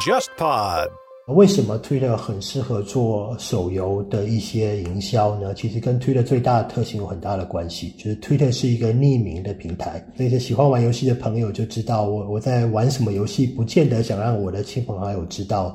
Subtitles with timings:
[0.00, 0.88] JustPod。
[1.28, 5.54] 为什么 Twitter 很适合做手游的一些营销呢？
[5.54, 15.74] 其实跟 Twitter 最大的特性有很大的关系，就是 Twitter 是一个匿名的平台，所以喜欢玩游戏的朋友就知道我我在玩什么游戏，不见得想让我的亲朋好友知道。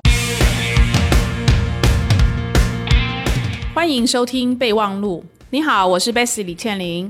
[3.73, 5.23] 欢迎收听备忘录。
[5.49, 7.09] 你好，我是 Bessy 李倩玲。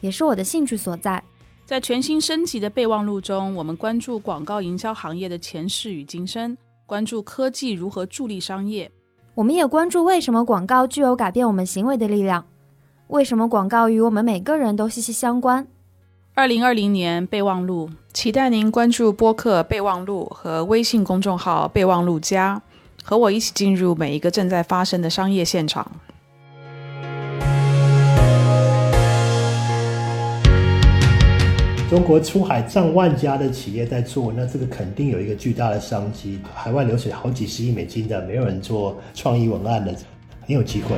[0.00, 1.22] 也是我的兴趣所在。
[1.64, 8.90] 在全新升级的备忘录中，我们关注广告营销行业的前世与今生，关注科技如何助力商业。
[9.34, 12.46] 我们也关注为什么广告具有改变我们行为的力量，
[13.08, 15.66] 为什么广告与我们每个人都息息相关。
[16.34, 22.62] 二零二零年备忘录，期待您关注播客备忘录和微信公众号备忘录加，
[23.04, 25.90] 和我一起进入每一个正在发生的商业现场。
[31.88, 36.38] 中国出海上万家的企业在做，那这个肯定有一个巨大的商机。
[36.54, 39.90] 海外流水好几十亿美金的，没有人做创意文案的，
[40.46, 40.94] 很有机会。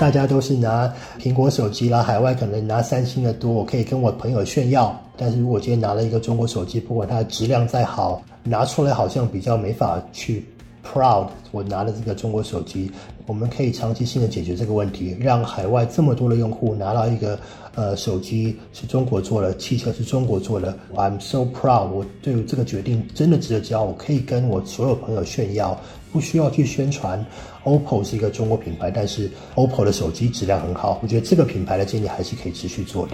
[0.00, 5.00] 大家都是拿苹果手机啦，海外可能拿三星的多，我可以跟我朋友炫耀。
[5.16, 10.44] 但是如果今天拿了一个中国手机，不管它的质量再好，拿出来好像比较没法去。
[10.82, 12.90] Proud，我拿了这个中国手机，
[13.26, 17.38] 我们可以长期性的解决这个问题，让海外这么多的用户拿到一个
[17.74, 20.76] 呃手机是中国做的，汽车是中国做的。
[20.94, 25.78] I'm so proud，我对于这个决定真的值得骄傲，我可以跟我所有朋友炫耀，
[26.12, 27.24] 不需要去宣传。
[27.64, 33.12] OPPO 是一个中国品牌，但是 OPPO 的手机质量很好，我觉得这个品牌的建议还是可以持续做的。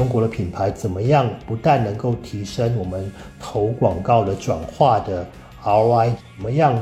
[0.00, 1.28] 中国的品牌怎么样？
[1.46, 5.26] 不但能够提升我们投广告的转化的
[5.62, 6.74] ROI，怎么样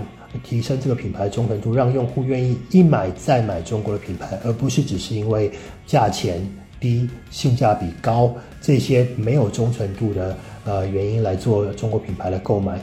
[0.45, 5.51] 提升这个品牌忠诚度，让用户愿意一买再买中国的品牌，而不是只是因为
[5.84, 6.41] 价钱
[6.79, 12.79] 低、性价比高这些没有忠诚度的呃原因来做中国品牌的购买。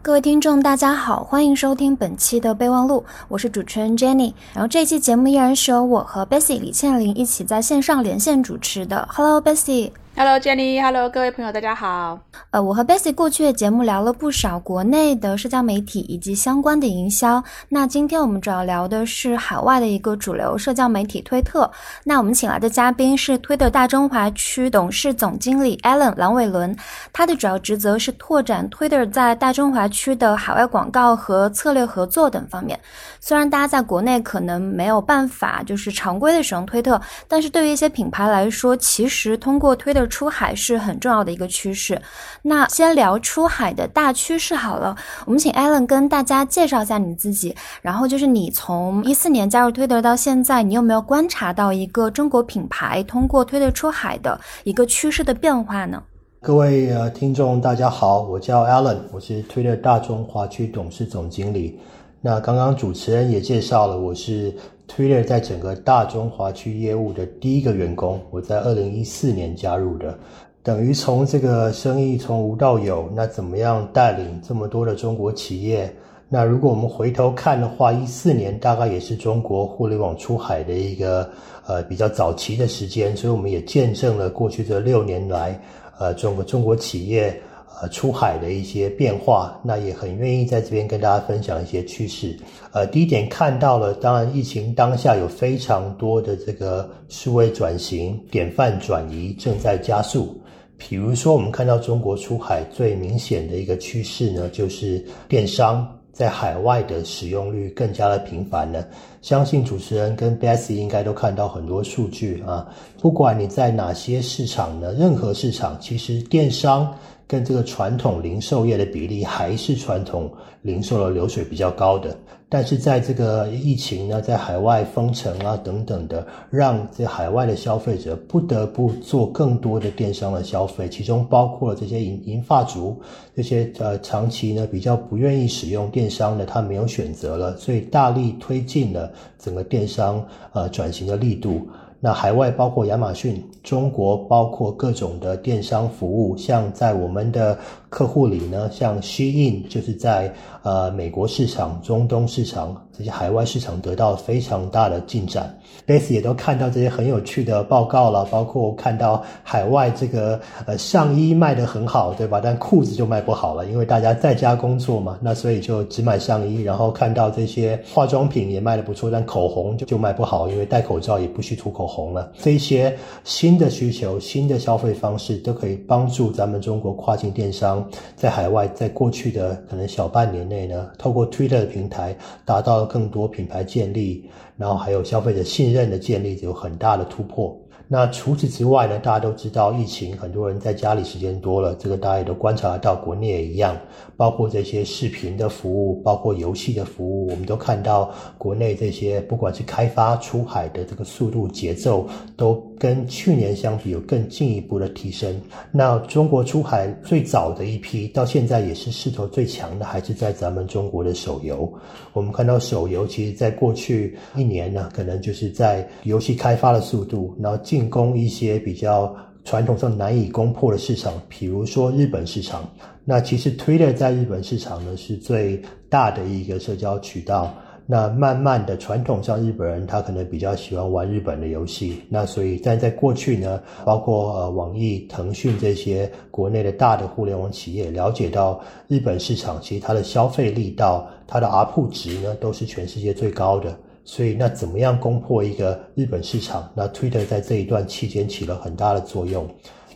[0.00, 4.32] 各位听众，大家好，欢迎收听本期的备忘录，我是主持人 Jenny。
[4.54, 9.06] 然后这期节目依然是由我和 Bessie 李倩玲一起在线上连线主持的。
[9.10, 9.90] Hello，Bessie。
[10.20, 12.18] Hello Jenny，Hello 各位朋友，大家好。
[12.50, 17.40] 呃，我和 Bessy 过去的节目聊了不少国内的社交媒体以及相关的营销。
[17.68, 21.70] 那今天我们主要聊的是海外的一个主流社交媒体推特。
[22.02, 26.76] 那我们请来的嘉宾是推特大中华区董事总经理 Alan 蓝伟伦，
[27.12, 32.76] 他的主要职责是拓展 Twitter 在大中华区的海外广告和策略合作等方面。
[33.20, 42.00] 虽然大家在国内可能没有办法就是常规的使用推特，但是对于一些品牌来说，其实通过推特出海是很重要的一个趋势。
[42.42, 44.96] 那先聊出海的大趋势好了，
[45.26, 47.54] 我们请 Alan 跟大家介绍一下你自己。
[47.82, 56.02] 然后就是你从一四年加入推特到现在，你有没有观察到一个中国品牌通过推特出海的一个趋势的变化呢？
[56.40, 61.78] 各位呃听众大家好，我叫 Alan，我是推特大中华区董事总经理。
[62.20, 64.54] 那刚刚主持人也介绍了，我是
[64.88, 70.18] Twitter 在整个大中华区业务的第一个员工，我在二零一四年加入的，
[70.62, 75.94] 等于从这个生意从无到有，那怎么样带领这么多的中国企业？
[76.30, 81.30] 那如果我们回头看的话，一四年大概也是中国互联网出海的一个
[81.66, 85.60] 呃比较早期的时间，所以我们也见证了过去这六年来，
[85.98, 87.40] 呃中国中国企业。
[87.80, 92.36] 呃，出海的一些变化，那也很愿意在这边跟大家分享一些趋势。
[92.72, 100.40] 呃，第一点看到了，当然疫情当下有非常多的这个数位转型、典范转移正在加速。
[100.76, 108.86] 比如说，我们看到中国出海最明显的一个趋势呢，就是电商在海外的使用率更加的频繁了。
[109.22, 112.68] 相信主持人跟 Bessy 应该都看到很多数据啊，
[113.00, 116.92] 不管你在哪些市场呢，任何市场，其实电商。
[117.30, 122.16] 跟这个传统零售业的比例还是传统零售的流水比较高的。
[122.48, 132.98] 但是在这个疫情呢，在海外封城啊等等的，让这海外的消费者不得不做更多的电商的消费，其中包括了这些银银发族，
[133.36, 141.68] 这些呃长期呢比较不愿意使用电商的，他没有选择了，所以大力推进了整个电商呃转型的力度。
[142.00, 147.58] 那海外包括亚马逊，中国包括各种的电商服务，像在我们的
[147.88, 150.32] 客户里呢，像 Shein 就是在
[150.68, 155.58] 呃美国市场、中东市场这些海外市场得到非常大的进展。
[155.86, 162.40] Base 也都看到这些很有趣的报告了，包括看到海外这个呃上衣卖得很好，对吧？
[162.42, 166.62] 但裤子就卖不好了，因为大家在家工作嘛，那所以就只买上衣。
[166.62, 171.86] 然后看到这些化妆品也卖得不错，但口红就就卖不好，因为戴口罩也不需涂口。
[171.88, 172.94] 红了，这些
[173.24, 187.57] 新的需求、新的消费方式都可以帮助咱们中国跨境电商在海外，在过去的可能小半年内呢，透过 Twitter 的平台达到更多品牌建立，然后还有消费者信任的建立，有很大的突破。
[187.90, 188.98] 那除此之外呢？
[188.98, 193.74] 大家都知道疫情，很多人在家里时间多了，这个大家也都观察得到，国内也一样。
[194.14, 202.06] 包括这些视频的服务，包括游戏的服务，我们都看到国内这些不管是开发出海的这个速度节奏，
[202.36, 205.40] 都跟去年相比有更进一步的提升。
[205.70, 211.72] 那中国出海最早的一批，到现在也是势头最强的，还是在咱们中国的手游。
[212.12, 219.14] 我们看到手游，其实在过去一年呢，可能就是在游戏开发的速度，然后进进攻一些比较
[219.44, 222.68] 传统上难以攻破的市场，比如说日本市场。
[223.04, 227.54] 那其实 Twitter 在日本市场呢是最大的一个社交渠道。
[227.86, 232.02] 那慢慢的，传统上日本人他可能比较喜欢玩日本的游戏。
[232.08, 243.78] 那所以，但在过去呢，包括呃网易、腾讯这些国内的大的互联网企业，了解到日本市场其实它的消费力道、它的 ARPU 值呢都是全世界最高的。
[244.10, 246.66] 所以，那怎么样攻破一个日本市场？
[246.74, 249.46] 那 Twitter 在这一段期间起了很大的作用。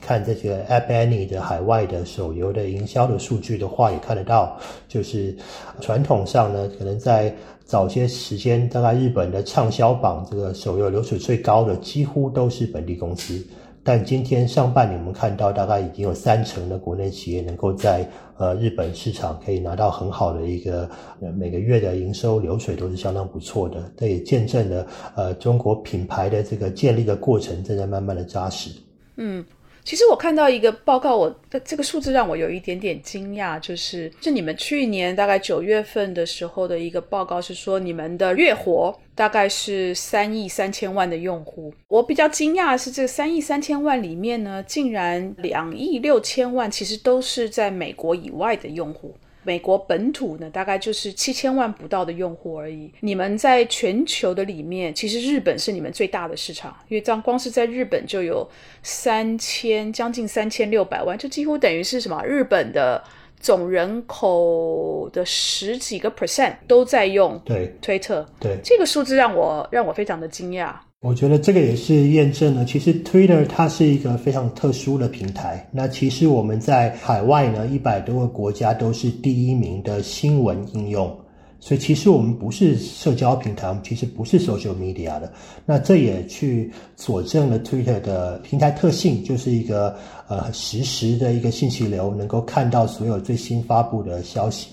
[0.02, 5.34] 看这些 App Annie 的海外的手游的营销的数据的话，也看得到，就是
[5.80, 13.42] 传统上呢，可能在早些时间，大概日本的畅销榜这个手游流水最高的，几乎都是本地公司。
[13.84, 18.06] 但今天上半年我们看到，大概已经有三成的国内企业能够在
[18.42, 20.90] 呃日本市场可以拿到很好的一个
[21.38, 23.92] 每个月的营收流水都是相当不错的。
[23.96, 28.70] 这也见证了呃中国品牌的这个建立的过程正在慢慢的扎实。
[29.16, 29.44] 嗯。
[29.84, 41.74] 其实我看到一个报告，我的这个数字让我有一点点惊讶，就是是你们去年大概九月份的时候的一个报告，是说你们的月活大概是三亿三千万的用户。
[41.88, 49.14] 我比较惊讶的是，这三亿三千万里面呢，竟然两亿六千万其实都是在美国以外的用户。
[49.44, 52.92] 美国本土呢，大概就是七千万不到的用户而已。
[53.00, 58.48] 你们在全球的里面，其实日本是你们最大的市场，因为这样光是在日本就有
[58.82, 62.24] 三千将近三千六百万，就几乎等于是什么？
[62.24, 63.02] 日本的
[63.40, 68.24] 总人口的十几个 percent 都在用对推特。
[68.38, 70.74] 对这个数字让我让我非常的惊讶。
[71.02, 75.68] 我觉得这个也是验证了，其实 Twitter 它是一个非常特殊的平台。
[75.72, 81.12] 那其实我们在海外呢，一百多个国家都是第一名的新闻应用，
[81.58, 85.32] 所以其实我们不是社交平台，我们其实不是 social media 的。
[85.66, 89.96] 那这也去佐证了 Twitter 的平台特性，就是一个
[90.28, 94.68] 呃实时的一个信息流，能够看到所有最新发布的消息。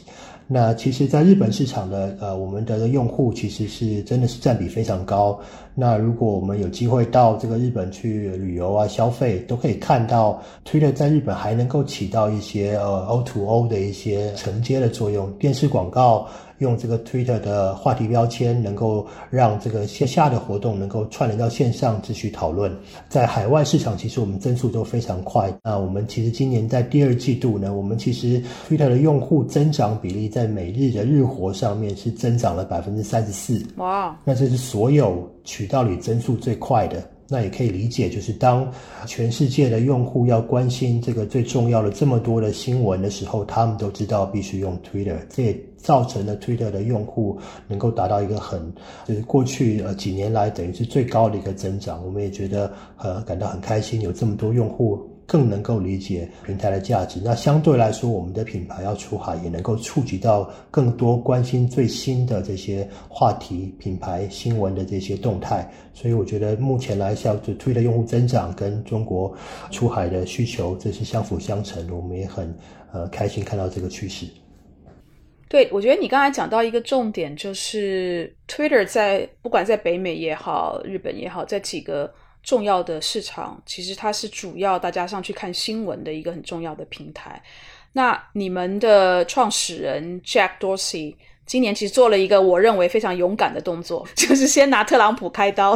[0.51, 5.39] 那其实，在日本市场的呃，我们的用户其实是真的是占比非常高。
[5.75, 16.27] 那如果我们有机会到这个日本去旅游啊、消费，都可以看到，Twitter 在日本还能够起到一些呃 O to O 的一些承接的作用，电视广告。
[16.59, 22.73] 用这个 Twitter 的话题标签，能够让这个线下的活动能够串联到线上继续讨论。
[23.09, 25.53] 在海外市场，其实我们增速都非常快。
[25.63, 33.65] 那我们其实今年在第二季度呢，我们其实 Twitter 的用户增长比例在每日的日活上面是增长了百分之三十四。
[33.77, 34.17] 哇！
[34.23, 37.03] 那这是所有渠道里增速最快的。
[37.31, 38.67] 那也可以理解，就是当
[39.05, 48.61] 全世界的用户要关心这个最重要的这么多的新闻的时候，他们都知道必须用 Twitter，这也造成了 Twitter 的用户能够达到一个很
[49.05, 52.05] 就是过去呃几年来等于是最高的一个增长。
[52.05, 57.21] 我们也觉得呃感到很开心，有这么多用户更能够理解平台的价值。
[57.23, 65.71] 那相对来说，我们的品牌要出海，也能够触及到更多关心最新的这些话题、品牌新闻的这些动态。
[65.93, 69.31] 所以我觉得目前来讲，就推的用户增长跟中国
[69.69, 71.95] 出海的需求，这是相辅相成的。
[71.95, 72.51] 我们也很
[72.91, 74.25] 呃开心看到这个趋势。
[75.49, 82.13] 对，我觉得你刚才讲到一个重点，就是 Twitter 在不管在北美也好，日本也好，在几个
[82.43, 87.41] 重要的市场，其实它是主要大家上去看新闻的一个很重要的平台。
[87.93, 91.15] 那你们的创始人 Jack Dorsey
[91.47, 95.75] 今年其实做了一个我认为非常勇敢的动作， 就是先拿特朗普开刀。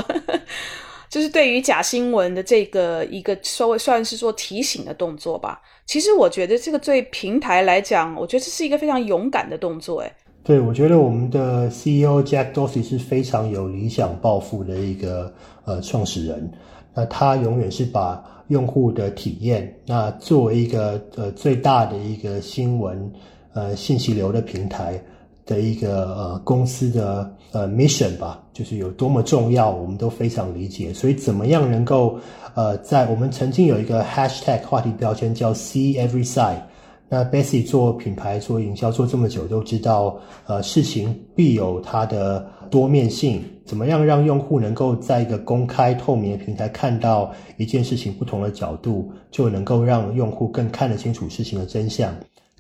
[1.14, 5.62] 就是对于假新闻的这个一个稍微算是做提醒的动作吧。
[5.86, 10.02] 其实我觉得这个对平台来讲，我觉得这是一个非常勇敢的动作。
[10.02, 10.12] 哎，
[10.44, 15.32] 对，我觉得我们的 CEO Jack Dorsey 是非常有理想抱负的一个
[15.66, 16.52] 呃创始人。
[16.96, 23.14] 那他永远是把用户的体验，那作为一个呃最大的一个新闻
[23.54, 25.00] 呃信息流的平台。
[25.46, 30.94] 的一个呃公司的呃 mission 吧，就是有多么重要，我们都非常理解。
[30.94, 32.20] 所以怎么样能够
[32.56, 36.60] 呃在我们曾经有一个 hashtag 话题标签叫 see every side。
[37.10, 43.44] 那 Bessy 做品牌做营销做这么久，都知道呃事情必有它的多面性。
[43.66, 52.14] 怎么样让用户能够在一个公开透明的平台看到一件事情不同的角度，就能够让用户更看得清楚事情的真相。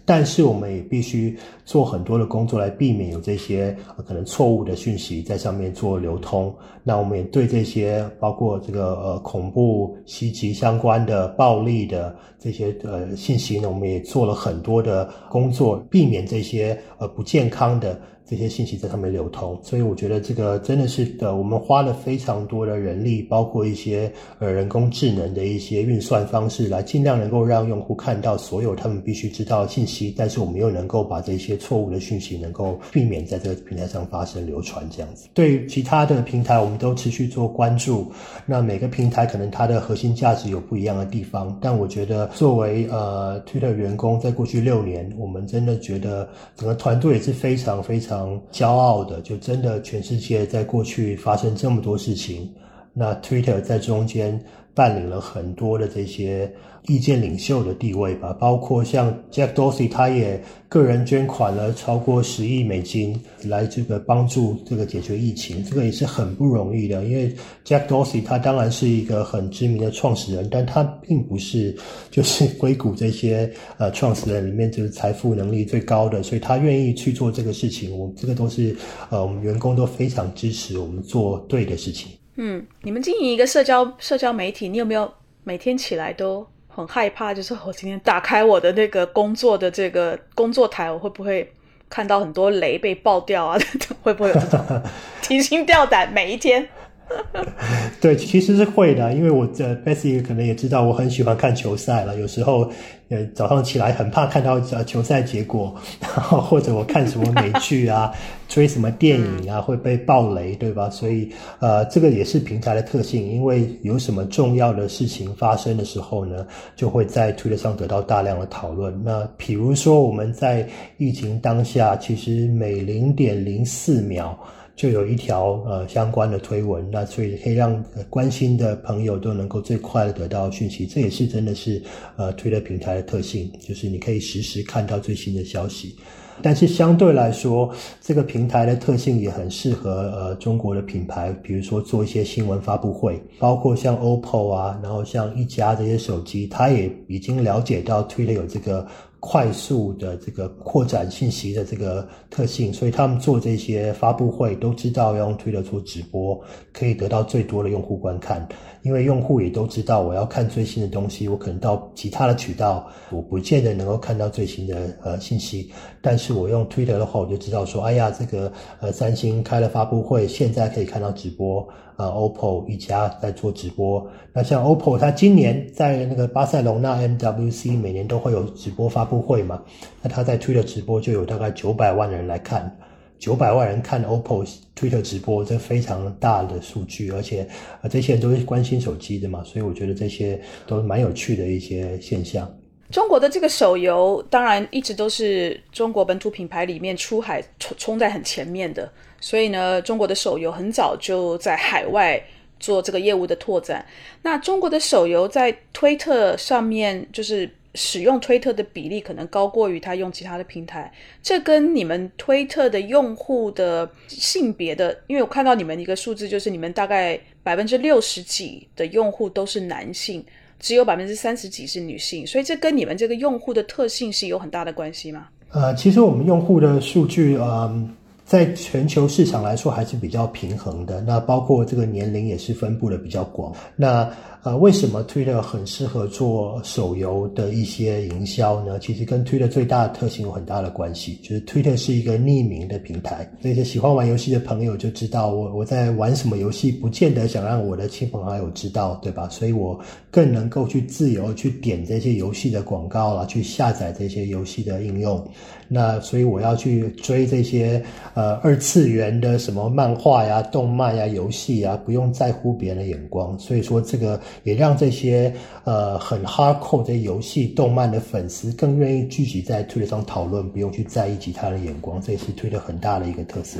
[0.05, 6.53] 但是我们也必须做很多的工作来避免有这些可能错误的讯息在上面做流通。
[6.83, 17.99] 那我们也对这些包括这个呃恐怖袭击相关的暴力的这些呃信息呢，我们也做了很多的工作，避免这些呃不健康的。
[18.25, 35.27] 这些信息在上面流通，所以我觉得这个真的是的，我们花了非常多的人力，包括一些呃人工智能的一些运算方式，来尽量能够让用户看到所有他们必须知道的信息，但是我们又能够把这些错误的讯息能够避免在这个平台上发生流传这样子。
[35.33, 38.09] 对其他的平台，我们都持续做关注。
[38.45, 48.12] 那每个平台可能它的核心价值有不一样的地方，但我觉得作为呃 Twitter 员工，在过去六年，我们真的觉得整个团队也是非常非常。
[48.13, 52.53] 常骄傲的，就真的全世界在过去发生这么多事情，
[52.93, 54.39] 那 Twitter 在中间
[54.73, 56.51] 扮演了很多的这些。
[56.87, 67.01] 意见领袖的地位吧，包括像 Jack Dorsey，他也个人捐款了超过十亿美金来这个帮助这个解决疫情，这个也是很不容易的。
[67.05, 71.73] 因为 Jack Dorsey 他当然是一个很知名的创始人，但他并不是
[72.11, 77.97] 就是硅谷这些呃创始人里面就是财富能力最高的，所以他愿意去做这个事情。
[77.97, 78.75] 我们这个都是
[79.09, 82.11] 呃我们员工都非常支持我们做对的事情。
[82.35, 85.13] 嗯，你们经营一个社交社交媒体，你有没有
[85.43, 86.47] 每天起来都？
[86.75, 91.53] 很害怕，就是我今天打开我的那个工作的这个工作台，我会不会
[91.87, 93.55] 看到很多雷被爆掉啊？
[94.01, 94.81] 会不会有这种
[95.21, 96.11] 提心吊胆？
[96.11, 96.67] 每一天。
[98.01, 102.19] 对，其实是会的，因为我这 Bessy 可能也知道，我很喜欢看球赛了。
[102.19, 102.69] 有时候，
[103.09, 108.11] 呃，早上起来很怕看到呃球赛结果，然后或者我看什么美剧啊，
[108.49, 110.89] 追什么电影啊，会被爆雷，对吧？
[110.89, 111.29] 所以，
[111.59, 116.45] 呃，这个也是平台的特性，因为有什么重要的事情发生的时候呢，
[116.75, 118.93] 就会在 Twitter 上得到大量的讨论。
[119.03, 120.67] 那比如说我们在
[120.97, 124.37] 疫情当下，其实每零点零四秒。
[124.75, 131.81] 就有一条呃相关的推文，那所以可以让关心的朋友都能够最快的得到讯息，这也是真的是
[132.15, 135.95] 呃推的平台的特性，就是你可以实时看到最新的消息。
[136.41, 148.85] 但是相对来说，这个平台的特性也很适合呃中国的品牌，比如说做一些新闻发布会，包括像 OPPO 啊，然后像一加这些手机，它也已经了解到推的有这个。
[149.25, 156.37] 快速的这个扩展信息的这个特性，所以他们做这些发布会都知道要用推特做直播，
[156.73, 158.45] 可以得到最多的用户观看。
[158.81, 165.71] 因为用户也都知道，我要看最新的东西，我可能到其他的渠道，我不见得能够看到最新的呃信息。
[166.01, 168.51] 但是我用推特的话，我就知道说，哎呀，这个
[168.81, 171.65] 呃三星开了发布会，现在可以看到直播。
[171.95, 174.05] 呃，OPPO 一家在做直播。
[174.33, 179.61] 那像 OPPO，它今年在那个巴塞隆纳 MWC 每年都会有直播发布会嘛？
[180.01, 182.75] 那它在推特直播就有大概九百万人来看，
[183.19, 187.11] 九百万人看 OPPO 推特直播，这非常大的数据。
[187.11, 187.47] 而且
[187.81, 192.51] 啊，这些人都是关心手机的嘛，所以我觉得这些都蛮有趣的一些现象。
[192.93, 198.87] 中国的这个手游，当然一直都是中国本土品牌里面出海冲冲在很前面的。
[199.19, 202.23] 所以呢，中国的手游很早就在海外
[202.59, 203.83] 做这个业务的拓展。
[204.21, 210.93] 那中国的手游在推特上面，就是使用推特的比例可能高过于他用其他的平台。
[211.23, 220.23] 这跟你们推特的用户的性别的，因为我看到你们一个数字，就是你们大概百分之六十几的用户都是男性，
[220.63, 225.27] 只有百分之三十几是女性，所以这跟你们这个用户的特性是有很大的关系吗？
[225.51, 227.87] 呃，其实我们用户的数据，呃。
[228.25, 233.53] 在全球市场来说还是比较平衡的，那包括这个年龄也是分布的比较广。
[233.75, 234.09] 那
[234.43, 238.77] 呃，为什么 Twitter 很适合做手游的一些营销呢？
[238.77, 249.29] 其实跟 Twitter 最大的特性有很大的关系，就是 Twitter 是一个匿名的平台，那些喜欢玩游戏的朋友就知道我我在玩什么游戏，不见得想让我的亲朋好友知道，对吧？
[249.29, 249.79] 所以我
[250.11, 255.25] 更能够去自由去点这些游戏的广告了，去下载这些游戏的应用。
[255.69, 257.81] 那所以我要去追这些
[258.13, 263.39] 呃二次元的什么漫画呀、动漫呀、游戏呀，不用在乎别人的眼光。
[263.39, 273.59] 所以说这个也让这些呃很 hardcore 这游戏、动漫的粉丝更愿意聚集在推特上讨论，不用去在意其他的眼光，这也是推特很大的一个特色。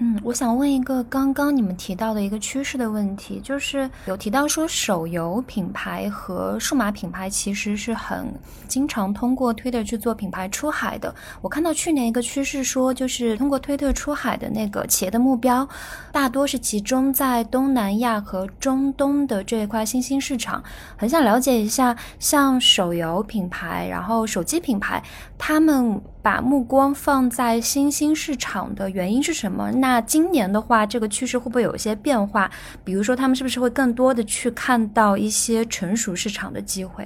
[0.00, 8.32] 嗯，我想问一个刚刚你们提到的一个趋势的问题，就是有提到说手游品牌和数码品牌其实是很
[8.68, 11.12] 经常通过推特去做品牌出海的。
[11.42, 15.68] 我看到去年一个趋势说，就是通过推特出海的那个企业的目标，
[16.12, 20.62] 大多是集中在东南亚和中东的这一块新兴市场。
[20.96, 25.02] 很想了解一下，像手游品牌，然后手机品牌，
[25.38, 26.00] 他们。
[26.20, 29.70] 把目光放在新兴市场的原因是什么？
[29.70, 32.50] 那今年的话，这个趋势会不会有一些变化？
[32.84, 37.02] 比如说，他们是不是会更多的去看到一些成熟市场的机会？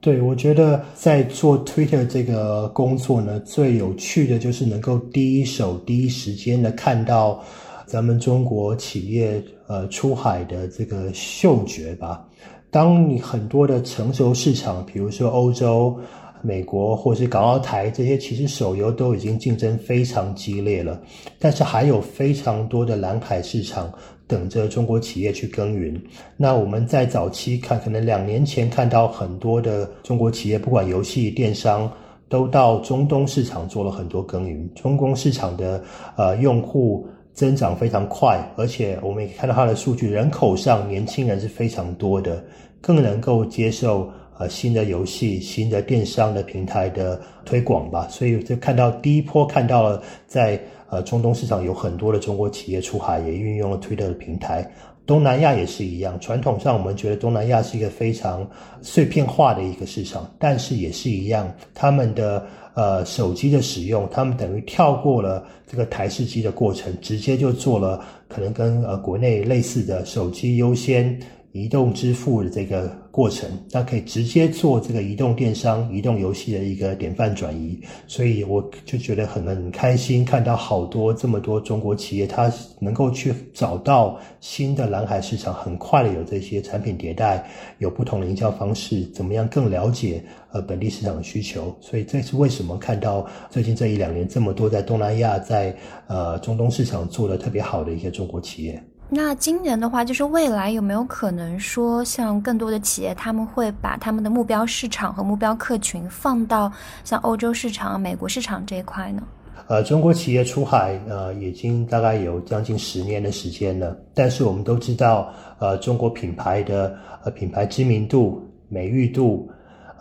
[0.00, 7.42] 对，我觉得在做 Twitter 这个工作呢，最有趣的就是能够第一手、第一时间的看到
[7.84, 12.24] 咱们中国企业呃出海的这个嗅觉吧。
[12.70, 15.98] 当你很多的成熟市场，比如说欧洲。
[16.42, 21.00] 美国或是港澳台这些，其实手游都已经竞争非常激烈了，
[21.38, 23.92] 但是还有非常多的蓝海市场
[24.26, 25.98] 等着中国企业去耕耘。
[26.36, 31.90] 那我们在早期看，可能两年前看到很多的中国企业，不管游戏、电商，
[32.28, 34.68] 都到中东市场做了很多耕耘。
[34.74, 35.82] 中东市场的
[36.16, 42.44] 呃用户增长非常快，而且我们也看到它的数据，人口上年轻人是非常多的，
[42.80, 44.10] 更能够接受。
[44.42, 54.68] 呃，新的游戏、新的电商的平台的推广吧，所以就看到第一波看到了，在呃中东市场有很多的中国企业出海，也运用了 Twitter 的平台。
[55.06, 58.44] 东南亚也是一样，传统上我们觉得东南亚是一个非常
[58.80, 71.16] 碎片化的一个市场，但是也是一样，他们的呃手机的使用，他们等于跳过了这个台式机的过程，直接就做了可能跟呃国内类似的手机优先。
[71.54, 87.46] 移动支付的这个过程，那可以直接做这个移动电商、移动游戏的一个典范转移，所以我就觉得很很开心，看到好多这么多中国企业，它能够去找到新的蓝海市场，很快的有这些产品迭代，
[87.78, 98.82] 有不同的营销方式，怎么样更了解呃本地市场的需求，所以这是为什么看到最近这一两年这么多在东南亚、在呃中东市场做的特别好的一些中国企业。
[99.14, 106.72] 那今年的话，就是未来有没有可能说，像更多的企业，他们会把他们的目标市场和目标客群放到
[107.04, 109.22] 像欧洲市场、美国市场这一块呢？
[109.66, 113.94] 呃，中国企业出海，呃，已经大概有将近十年的时间了。
[114.14, 119.46] 但是我们都知道，呃，中国品牌的呃品牌知名度、美誉度。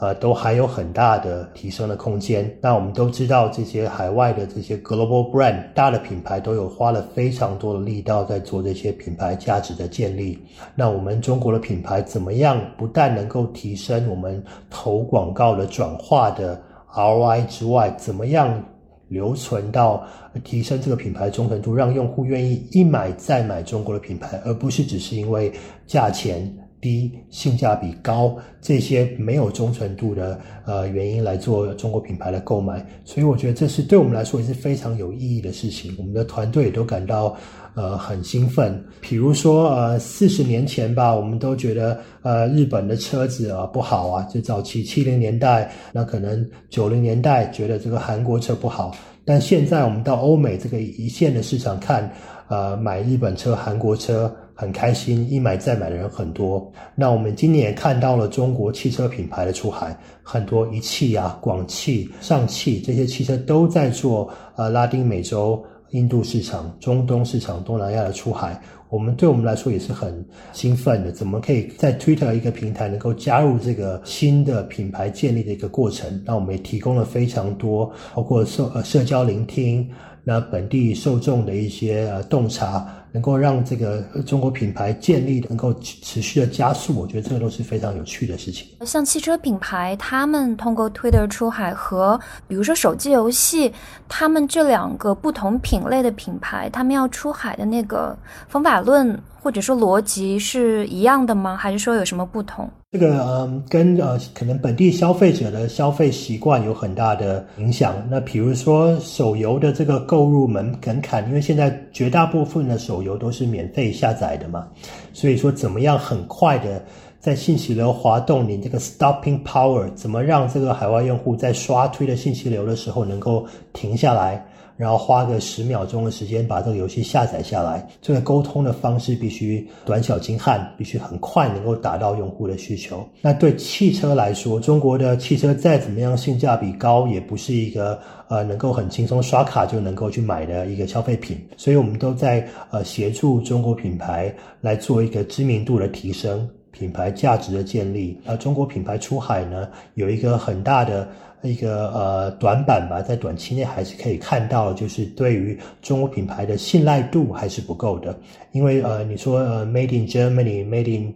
[0.01, 2.51] 呃，都还有很大的提升的空间。
[2.59, 10.39] 那我们都知道，这些海外的这些 global brand 大的品牌都有花了非常多的力道在做这些品牌价值的建立。
[10.73, 12.59] 那我们中国的品牌怎么样？
[12.79, 16.59] 不但能够提升我们投广告的转化的
[16.91, 18.59] ROI 之外，怎么样
[19.07, 20.03] 留存到
[20.43, 25.53] 提升这个品牌忠诚度，让用户愿意一买再买中国的品牌，而不是只是因为
[25.85, 26.51] 价钱。
[26.81, 35.95] 低性价比高这些没有忠诚度的呃原因来做中国品牌的购买，所以我觉得这是对我们来说也是非常有意义的事情。
[35.99, 37.37] 我们的团队也都感到
[37.75, 38.83] 呃很兴奋。
[38.99, 52.11] 比如说呃四十年前吧，我们都觉得呃日本的车子啊不好啊，就早期七零年代，那可能九零年代觉得这个韩国车不好，但现在我们到欧美这个一线的市场看，
[52.47, 54.35] 呃买日本车、韩国车。
[54.61, 56.71] 很开心，一买再买的人很多。
[56.93, 71.11] 那我们今年也看到了中国汽车品牌的出海，很多一汽啊、广汽、上汽这些汽车都在做呃拉丁美洲印度市场、中东市场、东南亚的出海，我们对我们来说也是很兴奋的。
[71.11, 76.21] 怎么可以在 Twitter 一个平台能够加入这个新的品牌建立的一个过程？
[76.23, 79.89] 那我们也提供了非常多，包括社呃社交聆听。
[80.23, 88.67] 那本地受众的一些呃洞察，能够让这个中国品牌建立能够持续的加速，我觉得这个都是非常有趣的事情。
[88.85, 93.73] 像汽车品牌，他们通过 Twitter 出海和比如说手机游戏，
[94.07, 101.57] 他们这两个不同品类的品牌，他们要出海的那个方法论或者说逻辑是一样的吗？
[101.57, 102.69] 还是说有什么不同？
[102.91, 107.95] 这个嗯，跟呃可能本地消费者的消费习惯有很大的影响。
[108.09, 114.67] 那比如说手游的这个购入门门槛，因为现在绝大部分的手游都是免费下载的嘛，
[115.13, 116.83] 所以说怎么样很快的
[117.17, 124.45] 在信息流滑动，你这个 stopping power，怎么让这个海外用户在刷推的信息流的时候能够停下来？
[124.81, 133.07] 然后花个十秒钟的时间把这个游戏下载下来，这个沟通的方式必须短小精悍，必须很快能够达到用户的需求。
[133.21, 141.37] 那对汽车来说，中国的汽车再怎么样性价比高，也不是一个呃能够很轻松刷卡就能够去买的一个消费品。
[141.55, 148.19] 所以我们都在呃协助中国品牌来做一个知名度的提升、品牌价值的建立。
[148.25, 151.07] 而中国品牌出海呢，有一个很大的。
[151.43, 158.15] 一个呃短板吧，在短期内还是可以看到，就是对于中国品牌的信赖度还是不够的。
[158.51, 161.13] 因为呃，你说呃，Made in Germany、Made in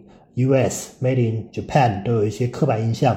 [0.48, 3.16] US、Made in Japan 都有一些刻板印象，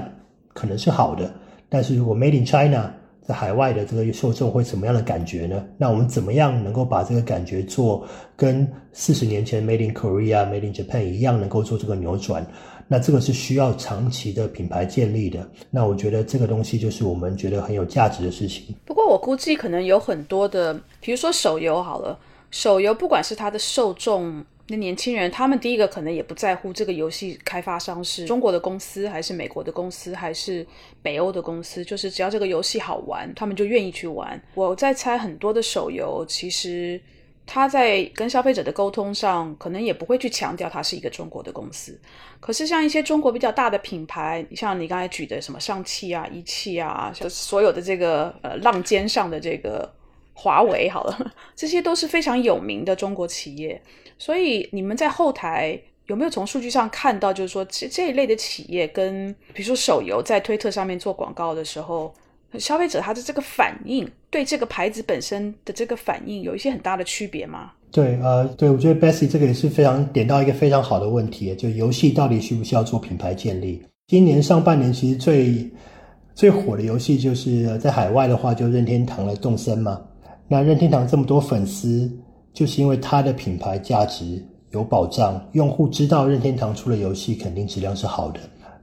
[0.54, 1.32] 可能是好的。
[1.68, 2.92] 但是如果 Made in China
[3.22, 5.64] 在海外的这个受众会什么样的感觉呢？
[5.78, 8.04] 那我们怎么样能够把这个感觉做
[8.36, 12.46] 跟四十年前 Made in Korea、Made in Japan 一样，能够做这个扭转？
[12.92, 15.48] 那这个是需要长期的品牌建立的。
[15.70, 18.76] 那我觉得这个东西就是我们觉得很有价值的事情。
[18.84, 30.66] 不过我估计可能有很多的，比如说手游好了，手游不管是它的受众，那年轻人，他们第一个可能也不在乎这个游戏开发商是中国的公司还是美国的公司还是
[31.04, 34.42] 北欧的公司，就是只要这个游戏好玩，他们就愿意去玩。
[34.56, 37.00] 我在猜很多的手游其实。
[37.52, 42.00] 他在跟消费者的沟通上，可能也不会去强调它是一个中国的公司。
[42.40, 49.92] 可是像一些中国比较大的品牌，像你刚才举的什么上汽啊、一汽啊，就所有的这个呃浪尖上的这个
[50.36, 53.82] 华为，好了， 这些都是非常有名的中国企业。
[54.20, 62.14] 所以你们在后台有没有从数据上看到，就是说这这一类的企业跟比如说手游在推特上面做广告的时候？
[62.58, 67.72] 消费者他的这个反应，对这个牌子本身的这个反应，有一些很大的区别吗？
[67.92, 73.84] 对，呃，对，我觉得 Bessy 这个也是非常点到一个非常好的问题，就游戏到底需不需要做品牌建立？
[74.08, 75.70] 今年上半年其实最
[76.34, 80.02] 最火的游戏就是在海外的话，就任天堂的动森嘛。
[80.48, 82.12] 那任天堂这么多粉丝，
[82.54, 88.40] 就是因为它的品牌价值有保障，用户知道任天堂出的游戏肯定质量是好的。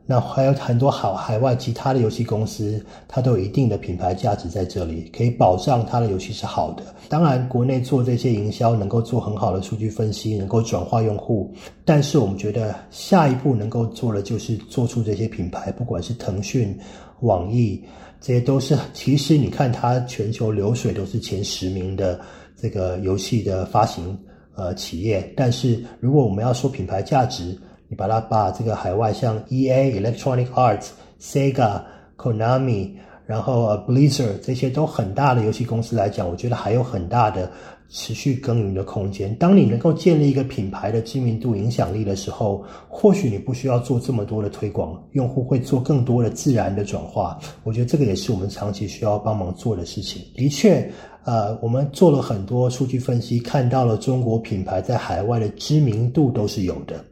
[0.09, 6.85] 那还有很多好海外其他的游戏公司，它都有一定的品牌价值在这里，可以保障它的游戏是好的。
[7.09, 11.53] 当然，国内做这些营销能够做很好的数据分析，能够转化用户。
[11.85, 16.79] 但是我们觉得下一步能够做的就是做出这些品牌，不管是腾讯、
[17.23, 17.83] 网易，
[18.21, 22.21] 这些都是其实你看它全球流水都是前十名的
[22.57, 24.17] 这个游戏的发行
[24.55, 25.33] 呃企业。
[25.37, 30.89] 但是如果我们要说品牌价值，你把它把这个海外像 E A、Electronic Arts、
[31.21, 31.81] Sega、
[32.17, 32.93] Konami，
[33.27, 37.51] 然后 Blizzard 这些都很大的游戏公司来讲，我觉得还有很大的
[37.89, 39.33] 持续耕耘的空间。
[39.37, 47.39] 当你能够建立一个品牌的知名度、影响力的时候，或许你不需要做这么多的推广，用户会做更多的自然的转化。
[47.63, 50.23] 我觉得这个也是我们长期需要帮忙做的事情。
[50.35, 50.91] 的确，
[51.25, 57.05] 呃，我们做了很多数据分析，看到了中国品牌在海外的知名度都是有的。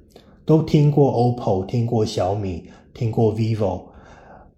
[0.47, 3.81] 都听过 OPPO，听过小米，听过 vivo，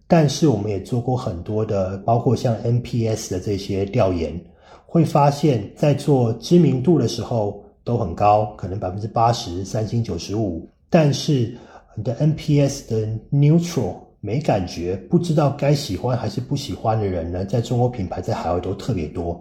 [0.09, 4.39] 但是我们也做过很多的，包括像 NPS 的这些调研，
[4.85, 11.57] 会发现，在做知名度的时候都很高，可能百分之八十，三星九十五，但是
[11.95, 19.41] 你的 NPS 的 neutral 没感觉，不知道该喜欢还是不喜欢的人呢，在中国品牌在海外都特别多。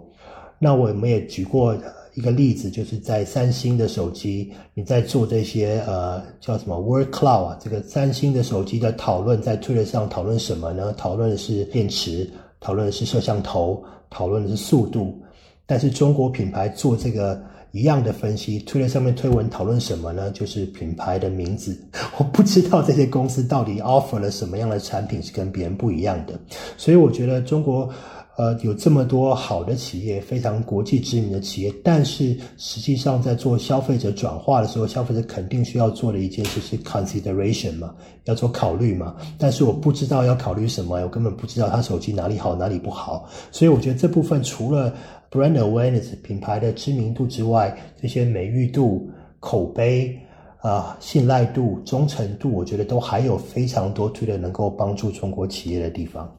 [0.58, 1.76] 那我们也举过。
[2.16, 7.58] 一个例子就是在三星的手机，你在做这些呃叫什么 Word Cloud 啊？
[7.62, 10.94] 这个三星的手机的讨论在 Twitter 上讨论什么呢？
[10.94, 12.26] 讨论的是电池，
[12.58, 15.22] 讨论的是摄像头，讨论的是速度。
[15.66, 17.38] 但是中国品牌做这个
[17.72, 20.30] 一样的分析，Twitter 上面推文讨论什么呢？
[20.30, 21.78] 就是品牌的名字。
[22.16, 26.32] 我不知道这些公司到底 offer 了什么样的产品是跟别人不一样的。
[26.78, 27.90] 所以我觉得中国。
[28.36, 37.94] 呃，有这么多好的企业，非常国际知名的企业，但是实际上在做消费者转化的时候，消费者肯定需要做的一件事是 consideration 嘛，
[38.24, 39.16] 要做考虑嘛。
[39.38, 43.26] 但是我不知道要考虑什么，我根本不知道他手机哪里好哪里不好。
[43.50, 44.94] 所以我觉得这部分除了
[45.30, 49.08] brand awareness 品牌的知名度之外，这些美誉度、
[49.40, 50.14] 口碑
[50.58, 56.30] 啊、信赖度、忠诚度，我觉得都还有非常多推的能够帮助中国企业的地方。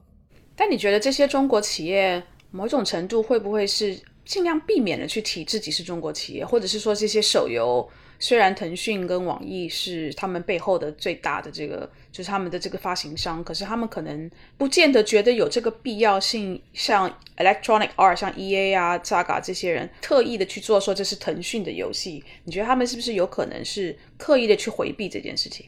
[0.57, 7.87] 但你觉得这些中国企业某种程度会不会是尽量避免的去提自己是中国企业，或者是说这些手游
[8.19, 25.67] 虽然腾讯跟网易是他们背后的最大的这个就是他们的这个发行商，可是他们可能不见得觉得有这个必要性，像 Electronic R、像 EA 啊、Saga 这些人特意的去做说这是腾讯的游戏，你觉得他们是不是有可能是刻意的去回避这件事情？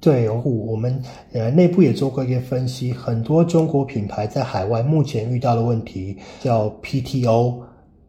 [0.00, 0.98] 对，我我们
[1.34, 7.56] 呃内部也做过一个分析，很多中国品牌在海外目前遇到的问题叫 PTO，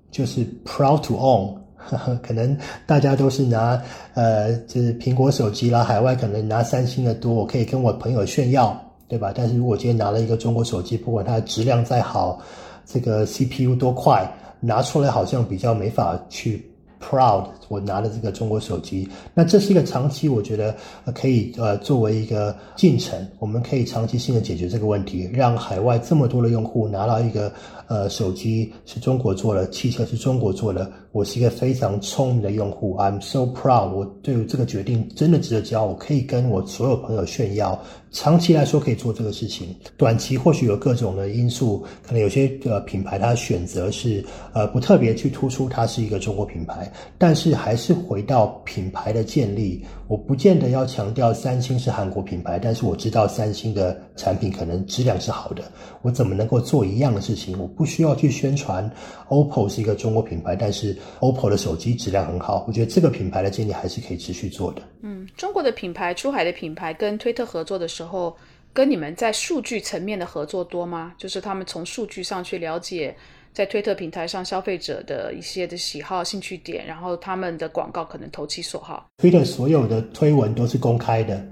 [0.10, 1.58] 就是 Proud to Own，
[2.24, 3.82] 可能大家都是拿
[4.14, 8.74] 呃就是苹果手机啦，海外可能拿三星的多，我可以跟我朋友炫耀，
[9.10, 9.34] 对吧？
[9.36, 12.40] 但是如果今天拿了一个中国手机，不管它的质量再好，
[12.86, 14.26] 这个 CPU 多快，
[14.62, 16.71] 拿出来好像比较没法去。
[17.02, 20.76] Proud，我拿了这个中国手机，那这是一个长期，我觉得
[21.16, 27.52] 可以呃作为一个进程，我们可以长期性的解决这个问题，让海外这么多的用户拿到一个
[27.92, 37.78] 呃手机是中国做的，汽车是中国做的，我是一个非常聪明的用户，I'm so proud，我对于这个决定真的值得骄傲，我可以跟我所有朋友炫耀。
[38.14, 44.24] 长期来说可以做这个事情，短期或许有各种的因素，可能有些呃品牌它选择是
[44.54, 49.84] 呃不特别去突出它是一个中国品牌，但是还是回到品牌的建立。
[50.12, 55.64] 我不见得要强调三星是韩国品牌，但是我知道三星的产品可能质量是好的。
[56.02, 57.58] 我怎么能够做一样的事情？
[57.58, 58.92] 我不需要去宣传
[59.30, 62.66] OPPO 是一个中国品牌，但是 OPPO 的手机质量很好。
[62.68, 64.82] 我觉得这个品牌的建立还是可以持续做的。
[65.00, 68.36] 嗯，中国的品牌出海的品牌跟推特合作的时候，
[68.74, 71.14] 跟你们在数据层面的合作多吗？
[71.18, 73.16] 就是他们从数据上去了解。
[73.54, 79.06] 在推特平台上，消费者的一些的喜好、兴趣点，然后他们的广告可能投其所好。
[79.18, 81.46] 推特所有的推文都是公开的，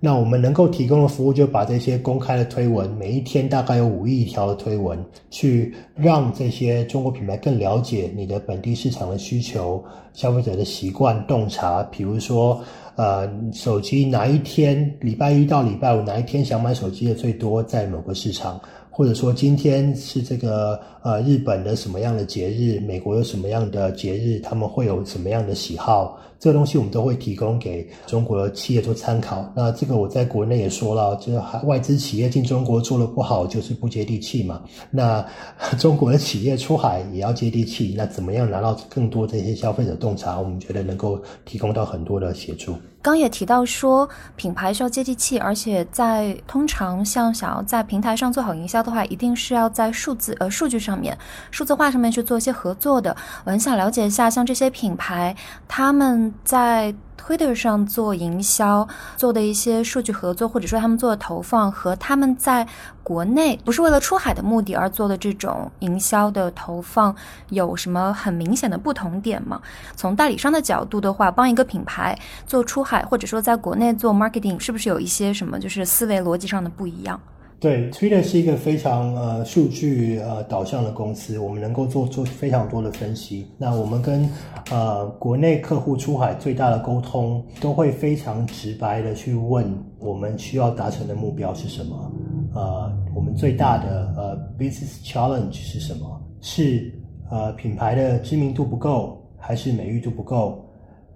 [0.00, 4.98] 那我们能够提供的服务，就把这些公开的推文，每一天大概有五亿条的推文，
[5.30, 9.84] 去让这些中国品牌更了解你的本地市场的需求、
[10.14, 11.82] 消费者的习惯、洞察。
[11.84, 12.64] 比如说，
[12.96, 18.58] 呃，手机哪一天，礼拜一到礼拜五哪一天想买手机的最多，在某个市场。
[18.94, 29.50] 或者说今天是这个呃日本的什么样的节日，美国有什么样的节日，他们会有什么样的喜好，这个东西我们都会提供给中国的企业做参考。
[29.56, 34.62] 那这个我在国内也说了，就是外资企业进中国做的不好，就是不接地气嘛。
[34.90, 35.26] 那
[35.80, 40.38] 中国的企业出海也要接地气，那怎么样拿到更多这些消费者洞察？
[40.38, 42.76] 我们觉得能够提供到很多的协助。
[43.02, 51.18] 刚也提到说，品牌需要接地气，而且在通常像想要在平台上做好营销的话，一定是要在数字呃数据上面、
[51.50, 53.14] 数字化上面去做一些合作的。
[53.44, 55.36] 我很想了解一下，像这些品牌，
[55.66, 56.94] 他们在。
[57.22, 62.66] Twitter 上做营销做的一些数据合作，或者说他们做的投放和他们在
[63.04, 67.14] 国内不是为了出海的目的而做的这种营销的投放，
[67.50, 69.62] 有什么很明显的不同点吗？
[69.94, 77.20] 从代理商的角度的话，帮一个品牌做出海，或者说在国内做 marketing，是不是有一些什么就是思维逻辑上的不一样？
[77.62, 83.46] 对，Twitter 是一个非常呃数据呃导向的公司，我们能够做做非常多的分析。
[83.56, 84.28] 那我们跟
[84.72, 92.12] 呃国内客户出海最大的沟通，都会非常直白的去问我们需要达成的目标是什么？
[92.52, 96.20] 呃，我们最大的呃 business challenge 是什么？
[96.40, 96.92] 是
[97.30, 100.68] 呃品牌的知名度不够，还是美誉度不够，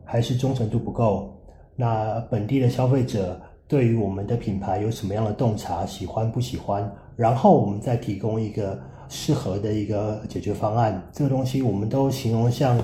[0.04, 1.28] 还是忠诚度不够？
[1.74, 3.36] 那本地的消费者。
[3.68, 11.02] 对于我们的品牌有什么样的洞察，喜欢不喜欢，然后我们再提供一个适合的一个解决方案。
[11.12, 12.80] 这个东西我们都形容像，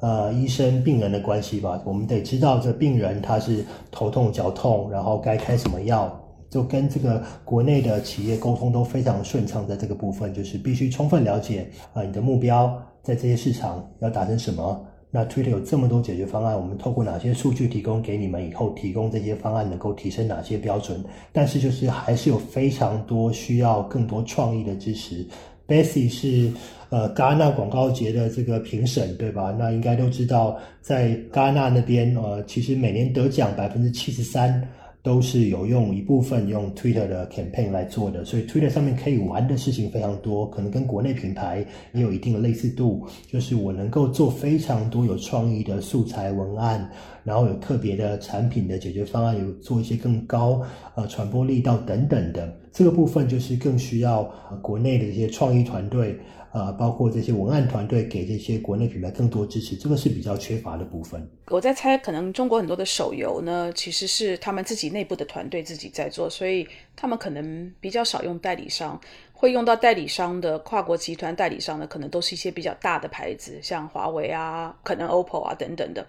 [0.00, 1.80] 呃，医生病人的关系吧。
[1.86, 6.14] 我们得知道这病人他是头痛脚痛，然后该开什么药，
[6.50, 9.66] 就跟这个国内的企业沟通都非常顺畅。
[9.66, 14.84] 在这个部分，就是必须充分了解啊，你的目标在这些市场要达成什么。
[15.10, 18.46] 那 Twitter 有这么多解决方案，我们透过哪些数据提供给你们？
[18.46, 21.02] 以后提供这些方案能够提升哪些标准？
[21.32, 25.26] 但是就是还是有非常多需要更多创意的支持。
[25.66, 26.52] Bessy 是
[26.90, 29.54] 呃戛纳广告节的这个评审，对吧？
[29.58, 34.62] 那应该都知道，在戛纳那边呃，其实每年得奖百分之七十三
[35.06, 46.90] 都是有用一部分用 Twitter 的 campaign 来做的，所以 Twitter 上面可以玩的事情非常多，可能跟国内品牌也有一定的类似度，就是我能够做非常多有创意的素材文案，
[47.26, 50.62] 然后有特别的产品的解决方案，有做一些更高
[50.94, 54.22] 呃传播力道等等的，这个部分就是更需要
[54.62, 56.18] 国内的一些创意团队。
[56.52, 61.28] 啊，包括这些文案团队给这些国内品牌更多支持，这个是比较缺乏的部分。
[61.48, 68.98] 我在猜，可能中国很多的手游呢，其实是他们自己内部的团队自己在做，所以他们可能比较少用代理商。
[69.38, 76.04] 会用到代理商的跨国集团代理商呢，可能都是一些比较大的牌子，像华为啊，可能 OPPO 啊等等的。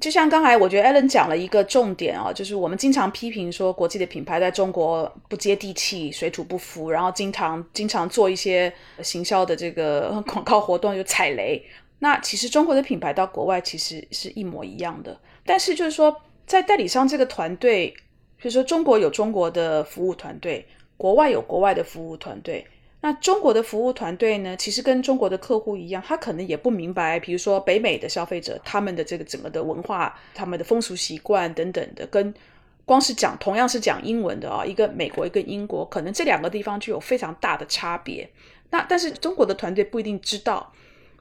[0.00, 11.62] 就像刚才我觉得 Allen 讲了一个重点啊，就是我们经常批评说国际的品牌在中国不接地气、水土不服，然后经常经常做一些行销的这个广告活动就踩雷。
[11.98, 16.16] 那其实中国的品牌到国外其实是一模一样的，但是就是说
[16.46, 17.88] 在代理商这个团队，
[18.38, 20.66] 比如说中国有中国的服务团队。
[21.00, 22.62] 国外有国外的服务团队，
[23.00, 24.54] 那中国的服务团队呢？
[24.58, 32.34] 其实跟中国的客户一样，他可能也不明白，比如说北美的消费者他们的这个整个的文化、他们的风俗习惯等等的，跟
[32.84, 38.28] 光是讲同样是讲英文的啊，一个美国一个英国，可能这两个地方就有非常大的差别。
[38.68, 40.70] 那但是中国的团队不一定知道。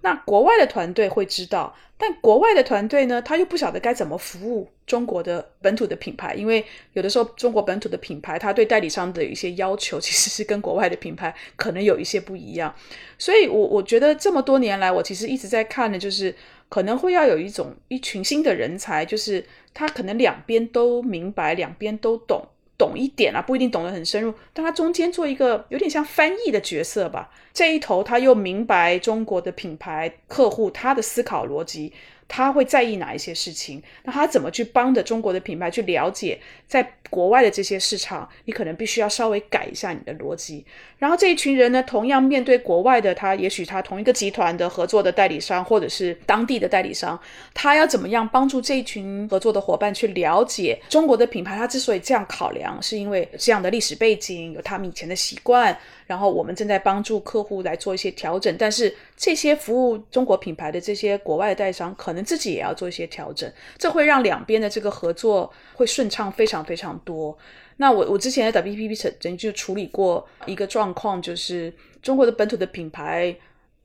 [0.02, 12.74] 那国外的团队会知道，但国外的团队呢，他又不晓得该怎么服务中国的本土的品牌，因为有的时候中国本土的品牌，他对代理商的一些要求，其实是跟国外的品牌可能有一些不一样。
[13.18, 16.34] 所以，我我觉得这么多年来，我其实一直在看的，就是
[16.70, 22.42] 可能会要有一种一群新的人才，就是他可能两边都明白，两边都懂。
[22.80, 27.30] 懂一点啊，不一定懂得很深入，但他中间做一个有点像翻译的角色吧。
[27.54, 31.94] 这一头他又明白中国的品牌客户他的思考逻辑。
[32.32, 33.82] 他会在意哪一些事情？
[34.04, 38.28] 那他怎么去帮着中国的品牌去了解在国外的这些市场？
[38.46, 40.66] 你可能必须要稍微改一下你的逻辑。
[40.98, 47.20] 然后这一群人呢，同样面对国外的他，也许他同一个集团的合作的代理商，或者是当地的代理商，
[47.54, 51.56] 他要怎么样帮助这一群合作的伙伴去了解中国的品牌？
[51.58, 55.78] 他之所以这样考量，是因为这样的历史背景，有他们以前的习惯。
[56.06, 67.38] 然后我们正在帮助客户来做一些调整，但是这些服务中国品牌的这些国外的代商，可能自己也要做一些调整，这会让两边的这个合作会顺畅非常非常多。
[67.78, 73.36] 那我我之前在 WPP 曾曾就处理过一个状况，就是中国的本土的品牌，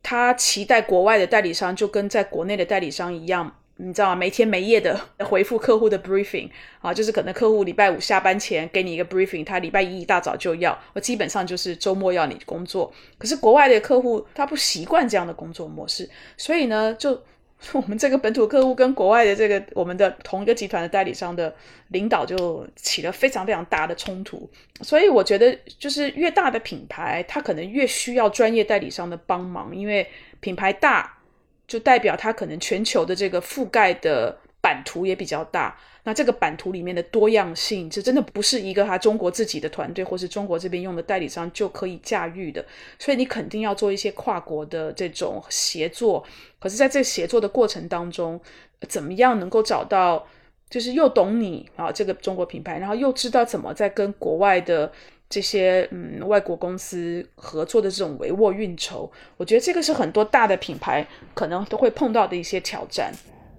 [0.03, 3.57] 他期待国外的代理商就跟在国内的代理商一样。
[3.77, 4.15] 你知道吗？
[4.15, 4.97] 没天没夜的
[5.27, 6.49] 回复客户的 briefing
[6.81, 12.93] 啊，就是可能客户礼拜五下班前给你一个 briefing，他礼拜一一大早就要，我基本上就是周末要你工作。
[13.19, 17.21] 可是国外的客户他不习惯这样的工作模式，所以呢，就
[17.73, 21.55] 我们这个本土客户跟国外的这个我们的同一个集团的代理商的
[21.89, 24.49] 领导就起了非常非常大的冲突。
[24.83, 30.07] 所以我觉得，就是越大的品牌，它可能越需要专业代理商的帮忙，因为
[30.41, 31.19] 品牌大。
[31.67, 42.65] 就代表它可能全球的这个覆盖的版图也比较大，那这个版图里面的多样性，这真的不是一个他中国自己的团队或是中国这边用的代理商就可以驾驭的，
[42.99, 46.25] 所以你肯定要做一些跨国的这种协作。
[46.59, 48.41] 可是，在这协作的过程当中，
[48.89, 50.27] 怎么样能够找到，
[50.71, 54.91] 就是又懂你啊这个中国品牌，然后又知道怎么在跟国外的。
[55.27, 63.13] 这些嗯，外国公司合作的这种帷幄运筹，我觉得这个是很多大的品牌可能都会碰到的一些挑战。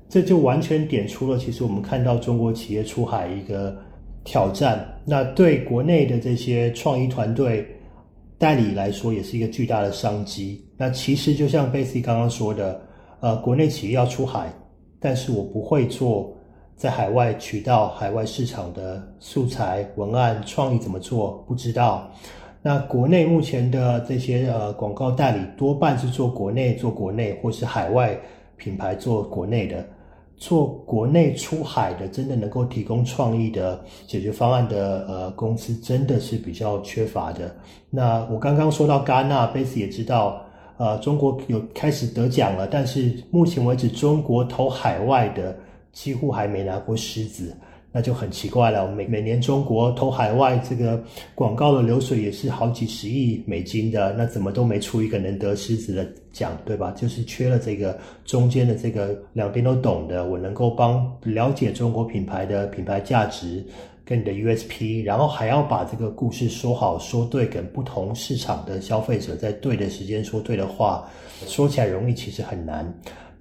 [0.08, 3.76] 这就完全点出了，其实我们看到中国企业出海一个
[4.24, 4.88] 挑战。
[5.06, 7.68] 那对国内的这些创意团队
[8.38, 10.64] 代理来说，也是一个巨大的商机。
[10.78, 12.82] 那其实就像贝 y 刚刚说的，
[13.20, 14.54] 呃，国内企业要出海，
[15.00, 16.32] 但是我不会做。
[16.78, 21.42] 在海外渠道、海外市场的素材、文案、创意怎么做？
[21.48, 22.12] 不知道。
[22.62, 28.20] 那国内目前的这些呃广告代理多半是做国内做国内，或是海外
[28.58, 29.88] 品牌做国内的。
[30.38, 37.56] 做国内出海的，真的能够提供创意的解决方案的呃公司，真的是比较缺乏的。
[37.90, 40.42] 那我刚刚说到戛纳，贝斯也知道，
[40.78, 45.56] 呃，中国有开始得奖了，但是目前为止，中国投海外的。
[45.96, 47.56] 几乎还没拿过狮子，
[47.96, 48.86] 那就很奇怪了。
[48.92, 51.02] 每每年中国投海外这个
[51.34, 56.92] 广告的流水也是好几十亿美金的，那怎么都没出一个能得狮子的奖，对吧？
[56.92, 63.66] 就是缺了这个中间的这个两边都懂的，我能够帮了解中国品牌的品牌价值
[64.04, 71.10] 跟你的 USP，然后还要把这个故事说好说对，跟不同市场的消费者在对的时间说对的话，
[71.48, 72.94] 说起来容易，其实很难。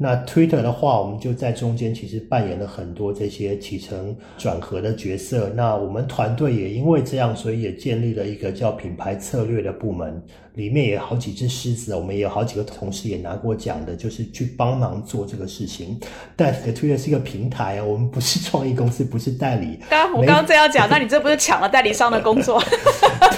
[0.05, 5.49] 那 Twitter 的话，我们就在中间其实扮演了很多这些起承转合的角色。
[5.57, 10.23] 那我们团队也因为这样，所以也建立了一个叫品牌策略的部门，
[10.55, 15.99] 里面也有好几只狮子，我们也有好几个同事也拿过奖的，就是去帮忙做这个事情。
[16.37, 19.79] 但 Twitter 是一个平台啊，我们不是创意公司，不是代理。
[19.91, 22.63] 刚我刚刚这样讲，那你这不是抢了代理商的工作？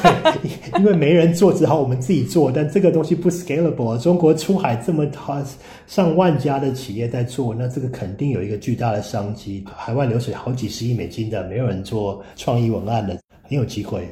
[0.03, 2.53] 对，因为没人做，只好我们自己做。
[2.53, 5.43] 但这个东西不 scalable，中国出海这么好
[5.87, 9.65] 上万家的企业在做，那这个肯定有一个巨大的商机。
[9.75, 14.07] 海外流水好几十亿美金的，没有人做创意文案的，很有机会。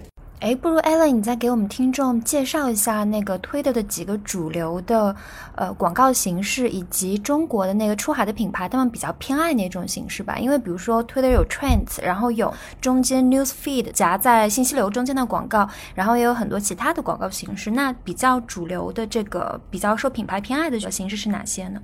[0.44, 5.16] 哎，不如艾乐你再给我们听众介绍一下那个推特的几个主流的
[5.54, 10.36] 呃广告形式，以及中国的那个出海的品牌，他们比较偏爱哪种形式吧？
[10.36, 17.70] 因为比如说推特有 Trends，然后有中间 News Feed 夹在信息流中间的广告，然后也有很多其他的广告形式。
[17.70, 21.80] 那比较主流的这个比较受品牌偏爱的形式是哪些呢？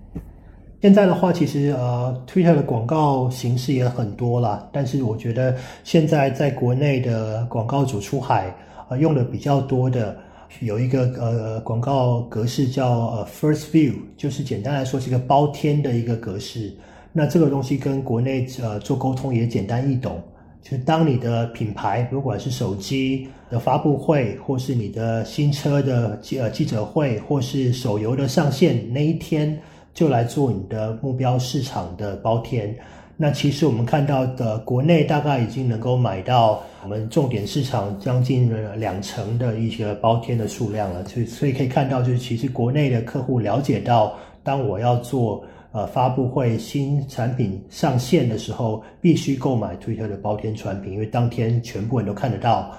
[0.81, 5.55] 现在的话，其实呃，Twitter 的广告形式也很多了，但是我觉得
[5.85, 8.55] 现在在国内的广告主出海
[8.89, 10.17] 呃用的比较多的
[10.61, 16.73] 有一个呃广告格式叫呃 First View，就是简单来说是一个包天的一个格式。
[17.13, 20.19] 那这个东西跟国内呃做沟通也简单易懂，
[20.63, 29.61] 就是当你的品牌不管是手机的发布会，或是你的新车的记呃记者会，或是手游的上线那一天。
[29.93, 32.75] 就来做你的目标市场的包天。
[33.17, 41.05] 那其实我们看到的国内大概已经能够买到我们重点市场将近两成的一些包天的数量了。
[41.05, 52.75] 所以所以可以看到，就是其实国内的客户了解到，当我要做呃发布会新产品上线的时候，必须购买 Twitter 的包天产品，因为当天全部人都看得到。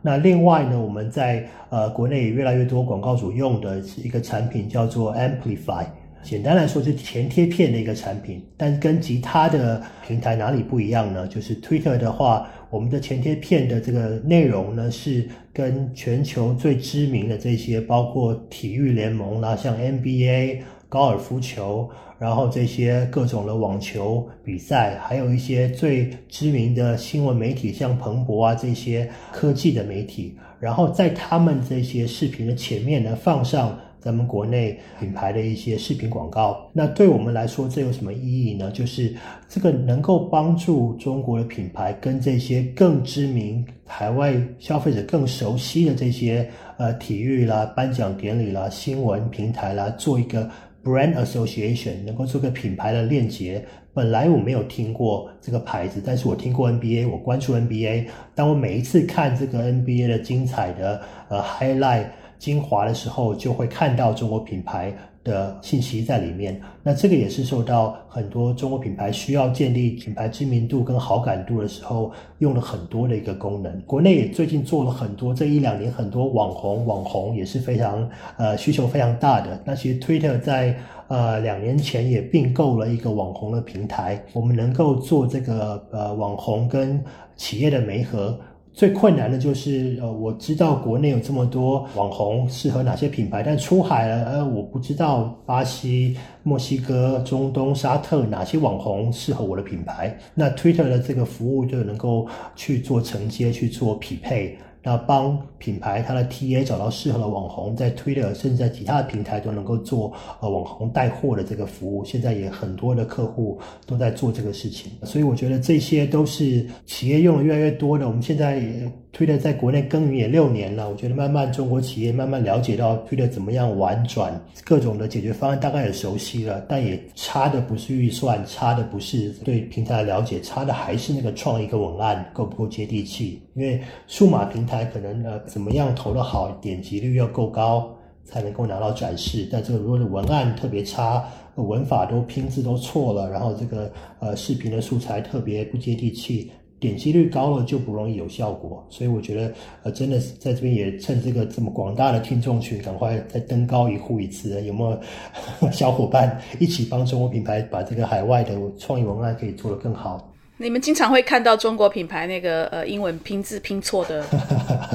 [0.00, 5.84] 那另外呢，我们在呃国内也越来越多广告主用的一个产品叫做 Amplify。
[6.22, 11.26] 简单来说，是前贴片的一个产品，但跟其他的平台哪里不一样呢？
[11.26, 33.76] 就是 Twitter 的话，我们的前贴片的这个内容呢，是跟全球最知名的这些，包括体育联盟啦，像 NBA、高尔夫球，然后这些各种的网球比赛，还有一些最知名的新闻媒体，像彭博啊这些科技的媒体，然后在他们这些视频的前面呢，放上。
[34.02, 38.68] 咱们国内品牌的一些视频广告，那对我们来说，这有什么意义呢？
[38.72, 39.14] 就是
[39.48, 50.50] 这个能够帮助中国的品牌跟这些更知名、海外消费者更熟悉的这些呃体育啦、颁奖典礼啦、新闻平台啦，做一个
[50.82, 53.64] brand association，能够做个品牌的链接。
[53.94, 58.06] 本来我没有听过这个牌子，但是我听过 NBA，我关注 NBA。
[58.34, 62.06] 当我每一次看这个 NBA 的精彩的呃 highlight。
[62.42, 66.60] 精华的时候，就会看到中国品牌的信息在里面。
[66.82, 73.80] 那这个也是受到很多中国品牌需要建立品牌知名度跟好感度的时候，用了很多的一个功能。
[73.82, 79.62] 国内也最近做了很多，这一两年很多网红网红也是非常呃需求非常大的。
[79.64, 80.76] 那其实 Twitter 在
[81.06, 87.00] 呃两年前也并购了一个网红的平台，我们能够做这个呃网红跟
[87.36, 88.36] 企业的媒合。
[88.74, 100.16] 最困难的就是，呃，我知道国内有这么多网红适合哪些品牌，但出海了，呃，我不知道巴西、墨西哥、中东、沙特哪些网红适合我的品牌。
[100.34, 104.56] 那 Twitter 的这个服务就能够去做承接、去做匹配。
[104.84, 112.04] 那帮品牌它的 TA 找到适合的网红，在 Twitter 甚至在其他的平台都能够做呃网红带货的这个服务。
[112.04, 118.08] 现在也很多的客户都在做这个事情，所以我觉得这些都是企业用的越来越多的。
[118.08, 118.92] 我们现在也。
[119.14, 133.38] Twitter 在国内耕耘也六年了，我觉得慢慢中国企业慢慢了解到 Twitter 怎么样玩转，各种的解决方案大概也熟悉了，但也差的不是预算，差的不是对平台的了解，差的还是那个创意跟文案够不够接地气。
[133.54, 137.94] 因为数码平台可能呃怎么样投的好，点击率要够高
[138.24, 141.22] 才能够拿到展示，但这个如果是文案特别差，
[141.56, 146.50] 文法都拼字都错了，然后这个呃视频的素材特别不接地气。
[146.80, 154.60] 点击率高了就不容易有效果，所以我觉得，呃，真的是在这边也趁这个这么广大的听众群，赶快再登高一呼一次。
[154.62, 154.98] 有没有
[155.70, 160.28] 小伙伴一起帮中国品牌把这个海外的创意文案可以做得更好？
[160.58, 164.24] 你们经常会看到中国品牌那个呃英文拼字拼错的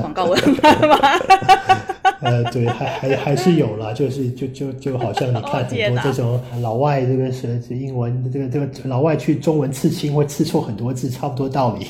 [0.01, 0.97] 广告文案吗？
[2.21, 11.85] 呃，对，还还还是有啦，就是就就就好像你看很多这种老外这个是是英文，这个这个老外去中文刺青会刺错很多字，差不多道理。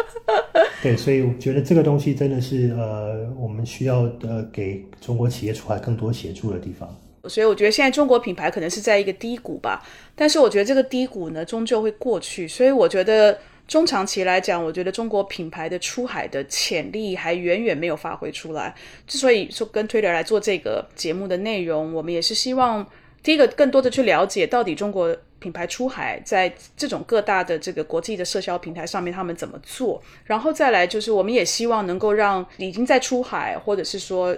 [0.82, 6.88] 对，所以我觉得这个东西真的是呃，我们需要呃给中国企业出来更多协助的地方。
[7.26, 9.82] 所以我觉得现在中国品牌可能是在一个低谷吧。
[10.14, 12.46] 但是我觉得这个低谷呢，终究会过去。
[12.46, 18.74] 所以我觉得中长期来讲，我觉得中国品牌的出海的潜力还远远没有发挥出来。
[19.06, 22.86] 之所以说跟 Twitter 来做这个节目的内容，我们也是希望
[23.22, 25.16] 第一个更多的去了解到底中国。
[25.40, 30.02] 品牌出海在这种各大的这个国际的社交平台上面，他们怎么做？
[30.24, 34.34] 然后再来就是，我们也希望能够让已经在出海，或者是说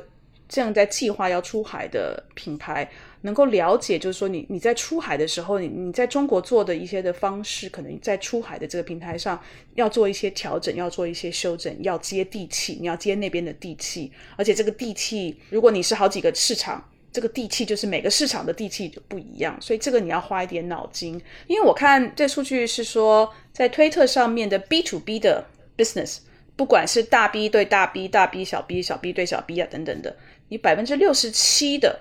[0.49, 2.91] 正在计划要出海的品牌，
[3.27, 9.39] 能够了解，就是说你你在出海的时候，你你在中国做的一些的方式，可能在出海的这个平台上
[9.75, 16.83] 要做一些调整，要做一些修整，要接地气，你要接那边的地气，而且这个地气，如果你是好几个市场。
[17.13, 21.19] 这个地气就是每个市场的地气就不一样，所以这个你要花一点脑筋。
[21.47, 25.43] 因为我看这数据是说，在推特上面的 B to B 的
[25.79, 26.19] business，
[26.57, 30.15] 不管是大 B 对大 B、大 B 小 B、小 B 对小 B 啊等等的，
[30.51, 31.99] 你百分之六十七的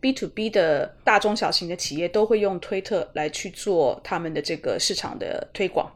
[0.00, 5.90] B to B 的大中小型的企业都会用推特来去做他们的这个市场的推广。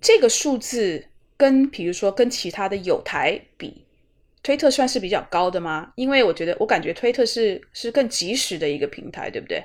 [0.00, 1.04] 这个数字
[1.36, 3.84] 跟比如说跟其他的有台比。
[4.44, 5.92] 推特算是比较高的吗？
[5.94, 9.62] 因为我觉得，我感觉推特是是更及时的一个平台，对不对？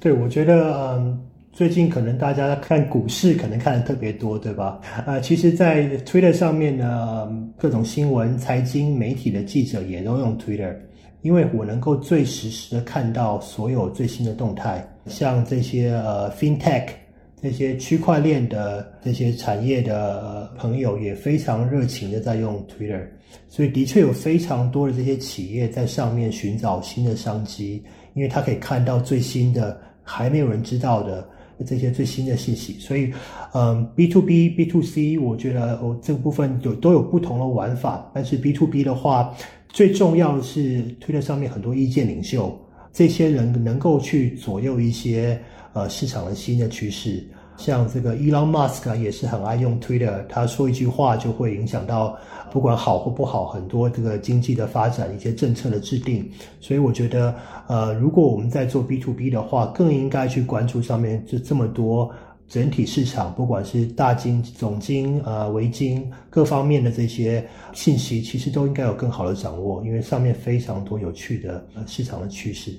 [0.00, 1.22] 对，我觉得，嗯，
[1.52, 4.80] 最近可能大家看股市可能看的特别多，对吧？
[5.06, 10.74] 呃，其实，在 Twitter 上面呢，各种新闻、财经媒体的记者也都用 Twitter，
[11.26, 16.86] 因为我能够最实时的看到所有最新的动态，像这些呃 FinTech。
[17.42, 23.06] 这些区块链的这些产业的朋友也非常热情的在用 Twitter，
[23.48, 31.28] 所以的确有非常多的这些企业在上面寻找新的商机，因为他可以看到最新的还没有人知道的
[31.66, 32.72] 这些最新的信息。
[32.80, 33.12] 所以，
[33.52, 38.10] 嗯，B to B、B to C，我觉得我这个部分有都有不同的玩法。
[38.14, 39.32] 但是 B to B 的话，
[39.76, 42.58] 最重要的是推特上面很多意见领袖，
[42.94, 45.38] 这些人能够去左右一些。
[45.74, 47.22] 呃，市场的新的趋势，
[47.58, 52.16] 像这个 Elon Musk 也是很爱用 Twitter，他说一句话就会影响到
[52.50, 56.26] 不管好或不好很多这个经济的发展，一些政策的制定。
[56.60, 57.34] 所以我觉得，
[57.68, 62.10] 呃，如果我们在做 B to B 的话，更应该去关注上面这这么多
[62.48, 72.72] 整体市场，不管是大金、总金、呃、维金各方面的这些信息，其实都应该有更好的掌握，因为上面非常多有趣的市场的趋势。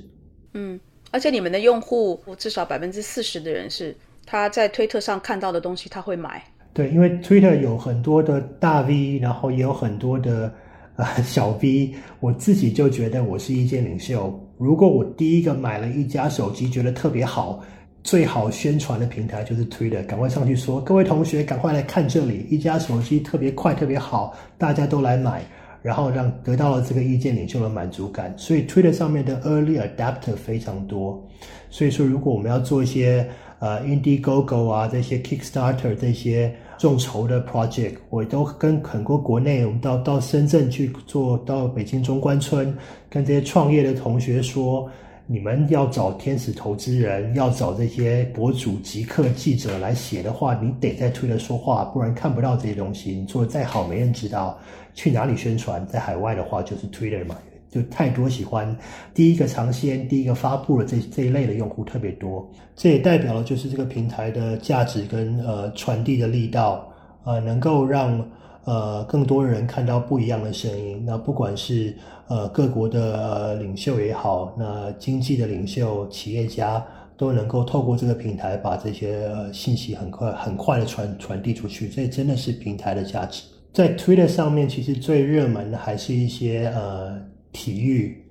[0.54, 0.80] 嗯。
[1.10, 3.96] 而且你们的用户至少百分之四十的人是
[4.26, 6.44] 他在推特上看到的东西他会买。
[6.74, 10.54] 对，因为 Twitter 有很多的大 V，然后也有很多的
[10.98, 11.94] 呃小 V。
[12.20, 14.38] 我自己就觉得我是意见领袖。
[14.58, 17.64] 如果我第一个买了一家手机，觉得特别好，
[18.08, 25.44] 最好宣传的平台就是 Twitter，赶快上去说，各位同学赶快来看这里，一家手机特别快特别好，大家都来买。
[25.84, 31.22] 然后让得到了这个意见领袖的满足感，所以 Twitter 上面的 Early Adapter 非常多。
[31.70, 33.28] 所以说，如果我们要做一些
[33.60, 42.74] 呃 Indiegogo 啊这些 Kickstarter 这些众筹的 project，我都跟很多国内，我们到到深圳去做到北京中关村，
[43.10, 44.90] 跟这些创业的同学说，
[45.30, 53.12] 你们要找天使投资人，要找这些博主、极客、记者来写的话，你得在 Twitter 说话，不然看不到这些东西。
[53.12, 54.58] 你做的再好，没人知道。
[54.94, 55.86] 去哪里宣传？
[55.86, 57.36] 在海外的话，就是 Twitter 嘛，
[57.70, 58.74] 就太多喜欢
[59.14, 62.50] 第一个尝鲜、第一个发布的这这一类的用户特别多。
[62.74, 66.88] 这也代表了就是这个平台的价值跟呃传递的力道，
[67.26, 68.26] 呃，能够让
[68.64, 71.04] 呃更多人看到不一样的声音。
[71.06, 71.94] 那不管是
[72.28, 76.86] 呃各国的领袖也好，那经济的领袖、企业家
[77.18, 81.90] 都能够透过这个平台把这些信息很快很快的传传递出去。
[81.90, 83.44] 这真的是平台的价值。
[83.74, 87.20] 在 Twitter 上面，其实最热门的还是一些呃
[87.52, 88.26] 体育，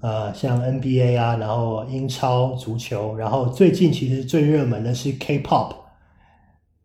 [0.00, 5.74] 呃像 NBA 啊，然后英超足球，然后最近其实最热门的是 K-pop。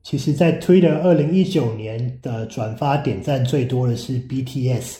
[0.03, 4.97] 其实，在 Twitter 二零一九年的转发点赞最多的是 BTS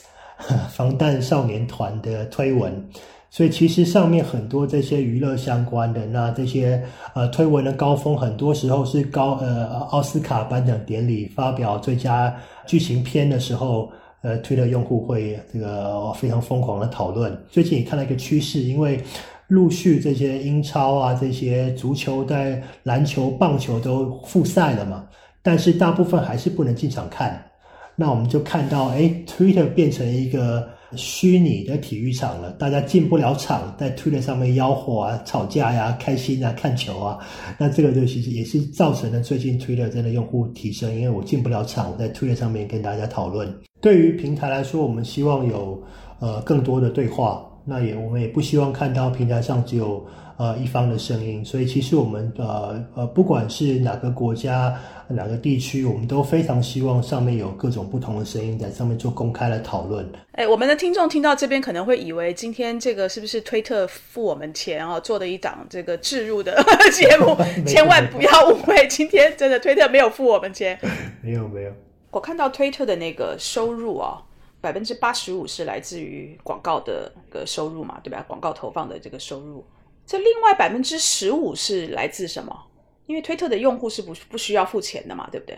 [0.71, 2.83] 防弹少年团的推文。
[3.29, 6.79] 所以其实上面很多这些娱乐相关的，那这些
[7.15, 12.31] 呃推文的高峰，很多时候是高呃奥斯卡颁奖典礼发表最佳
[12.67, 13.91] 剧情片的时候，
[14.21, 17.35] 呃推的用户会这个非常疯狂的讨论。
[17.49, 19.01] 最近也看到一个趋势，因为
[19.47, 25.05] 陆续这些英超啊、这些足球、在篮球、棒球都复赛了嘛，
[25.41, 27.43] 但是大部分还是不能进场看。
[27.95, 30.71] 那我们就看到，哎，Twitter 变成一个。
[30.95, 37.17] 虚拟的体育场了，大家进不了场，在 Twitter 上面吆喝啊、吵架呀、开心啊、看球啊，
[37.57, 43.51] 那这个就其实也是造成了最近 Twitter 真的用户提升，因为我进不了场，我在 Twitter 上面跟大家讨论。
[43.81, 45.81] 对于平台来说，我们希望有
[46.19, 50.05] 呃更多的对话，那也我们也不希望看到平台上只有
[50.43, 54.77] 呃一方的声音，所以其实我们呃呃不管是哪个国家
[55.07, 60.05] 哪个地区，我们都非常希望上面有各种不同的声音在上面做公开的讨论。
[60.33, 67.37] 哎，我们的听众听到这边可能会以为今天这个是不是推特付我们钱啊做的一档这个置入的 节目？
[67.65, 70.77] 千万不要误会，今天真的推特没有付我们钱，
[71.21, 71.71] 没有没有。
[72.11, 74.21] 我看到推特的那个收入啊。
[74.63, 78.23] 百分之八十五是来自于广告的个收入嘛，对吧？
[78.25, 79.61] 广告投放的这个收入，
[80.05, 82.55] 这另外百分之十五是来自什么？
[83.05, 85.57] 因为推特的用户是不不需要付钱的嘛，对不对？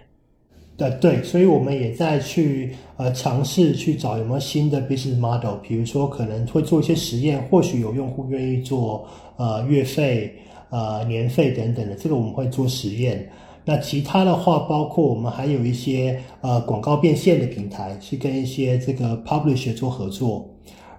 [0.78, 10.36] 对对，所以我们也在去呃尝试去找有没有新的 business model，比如说可能会做一些实验，或许有用户愿意做呃月费、
[10.70, 13.32] 呃年费等等的，这个我们会做实验。
[13.64, 20.50] 那其他的话，包括我们还有一些呃广告变现的平台，是跟一些这个 publisher 做合作，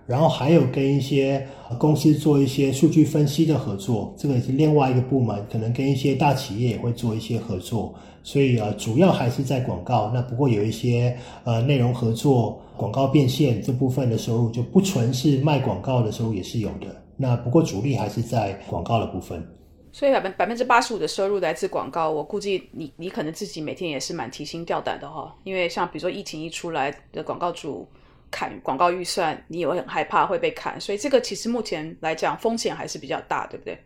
[0.06, 1.46] 然后还有跟一些
[1.78, 7.94] 公司做一些数据分析的合作，这个也是另外一个部门，可能跟一些大企业也会做一些合作。
[8.22, 10.10] 所以呃，主要还是在广告。
[10.12, 16.86] 那不过有一些呃内容合作、广告变现这部分的收入，就不纯是卖广告的收入也是有的。
[17.16, 19.46] 那不过主力还是在广告的部分。
[19.92, 27.86] 所以百分百分之八十五的收入来自广告，我估计你你可能自己每天也是蛮提心吊胆的哈，因为像比如说疫情一出来的广告主
[28.30, 33.78] 砍广告预算，你也会很害怕会被砍，所以这个其实目前来讲风险还是比较大，对不对？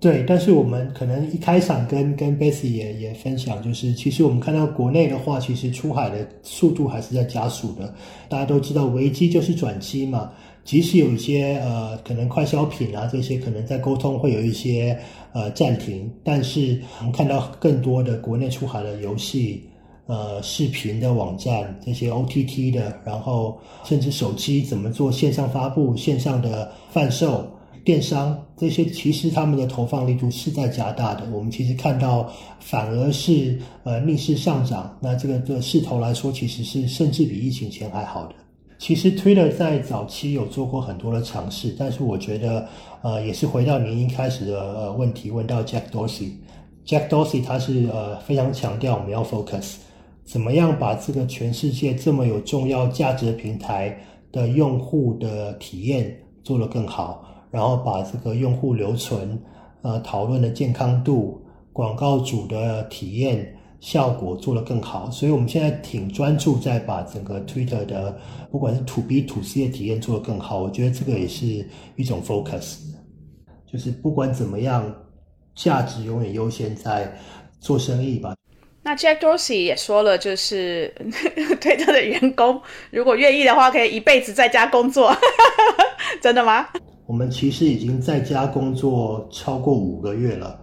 [0.00, 7.94] 对，但是我们可能一开场跟跟 Bessy 也也分享，就是其实我们看到国内的话，其实出海的速度还是在加速的，
[8.28, 10.30] 大家都知道危机就是转机嘛。
[10.62, 14.98] 即使有一些呃，可能快消品啊这些，可能在沟通会有一些
[15.32, 19.62] 呃暂停，但是我们看到更多的国内出海的游戏、
[20.06, 27.46] 呃视频的网站，这些 OTT 的，然后甚至手机怎么做线上发布、线上的贩售、
[27.84, 31.24] 电商这些，其实他们的投放力度是在加大的。
[31.32, 32.30] 我们其实看到
[32.60, 38.34] 反而是呃逆势上涨，那这个的势头来说，其实是甚至比疫情前还好的。
[38.76, 42.66] 其实 Twitter 在早期有做过很多的尝试，但是我觉得，
[43.02, 49.76] 呃，也是回到您一开始的呃问题，问到 Jack Dorsey，Jack Dorsey 他是呃非常强调我们要 focus，
[50.24, 53.96] 怎么样把这个全世界这么有重要价值的平台
[54.32, 59.38] 的用户的体验做得更好，然后把这个用户留存，
[59.82, 61.40] 呃，讨论的健康度，
[61.72, 63.50] 广告主的体验。
[63.80, 68.18] 效果做得更好，所以我们现在挺专注在把整个 Twitter 的
[68.50, 70.62] 不管是 To B、To C 的体验做得更好。
[70.62, 72.78] 我觉得这个也是一种 focus，
[73.70, 74.90] 就是不管怎么样，
[75.54, 77.14] 价值永远优先在
[77.60, 78.34] 做生意吧。
[78.84, 80.94] 那 Jack Dorsey 也说了，就是
[81.58, 82.60] Twitter 的员工
[82.90, 85.10] 如果愿意的话，可以一辈子在家工作，
[86.20, 86.68] 真的吗？
[87.06, 90.60] 我们其实已经在家工作超过五个月了。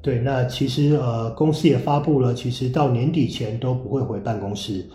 [0.00, 4.86] 对，那其实呃，公司也发布了，其实到年底前都不会回办公室。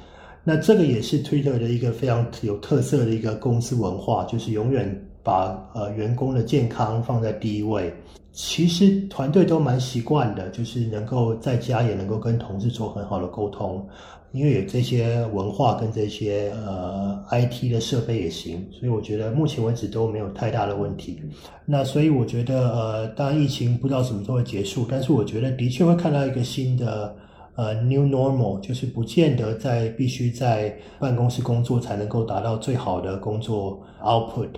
[0.45, 7.93] 那这个也是 Twitter 的一个非常有特色的一个公司文化，就是永远把呃员工的健康放在第一位。
[8.31, 13.87] 其实团队都蛮习惯的，就是能够在家也能够跟同事做很好的沟通。
[14.31, 21.21] 因为有这些文化跟这些呃 IT 的设备也行，所以我觉得目前为止都没有太大的问题。
[21.67, 27.15] 那所以我觉得呃，当然疫情不知道什么时候会结束，但是我觉得的确会看到一个新的
[27.53, 34.49] 呃 new normal，就是不见得在必须在办公室工作才能够达到最好的工作 output。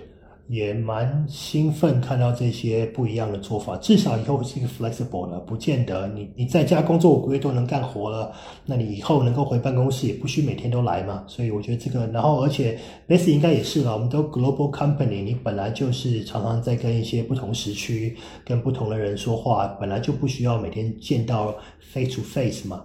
[0.48, 8.32] 也蛮兴奋看到这些不一样的做法，至少以后是一个 flexible 的，不见得你你在家工作五个月都能干活了，
[8.64, 11.24] 那你以后能够回办公室也不需每天都来嘛。
[11.26, 12.78] 所以我觉得这个，然后而且
[13.08, 22.84] Base 应该也是了，我们都 global company，你本来就是常常在跟一些不同时区、跟不同的人说话，本来就不需要每天见到 face to face 嘛。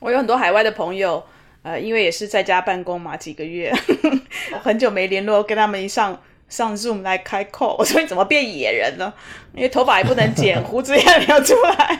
[0.00, 1.22] 我有很多海外的朋友，
[1.62, 3.72] 呃，因为也是在家办公嘛，几个月，
[4.60, 6.20] 很久没联络，跟他们一上。
[6.54, 9.12] 上 Zoom 来开口， 我说你怎么变野人了？
[9.54, 11.98] 因为头发也不能剪，胡子也没有出来。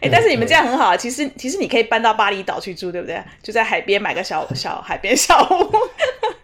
[0.00, 3.22] 哎，但是你们这样很好，其实其实你可以搬到巴厘岛去住，对不对？
[3.42, 5.70] 就在海边买个小小海边小屋。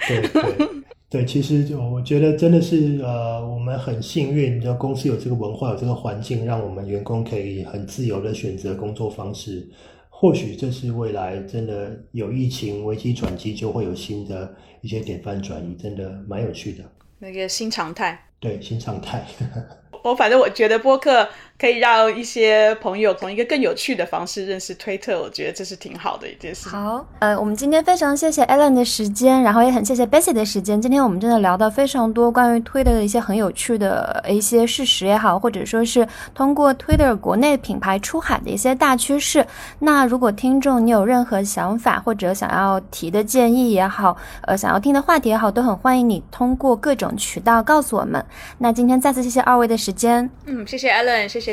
[0.07, 0.69] 对对
[1.09, 9.67] 对，其实就我觉得真的是呃，我们很幸运，就公司有这个文化，有这个环境，让我们员工可以很自由的选择工作方式。
[10.09, 16.85] 或许这是未来真的有疫情危机转机，就会有新的一些典范转移，真的蛮有趣的。
[17.21, 19.25] 那个新常态，对新常态。
[20.03, 21.29] 我反正我觉得播客。
[21.61, 26.71] 可以让一些朋友从一个更有趣的方式认识推特，我觉得这是挺好的一件事。
[26.71, 30.81] 好，呃，我们今天非常谢谢 Alan 的时间，然后也很谢谢 Bessie 的时间。
[30.81, 39.47] 今天我们真的聊到非常多关于 Twitter 的一些很有趣的一些事实也好，或者说是通过 Twitter 国内品牌出海的一些大趋势。
[39.79, 48.25] 那如果听众你有任何想法或者想要提的建议也好，呃，想要听的话题也好，都很欢迎你通过各种渠道告诉我们。
[48.57, 50.31] 那今天再次谢谢二位的时间。
[50.47, 51.50] 嗯，谢谢 Alan，谢谢。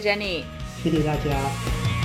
[0.83, 1.96] 谢谢大家。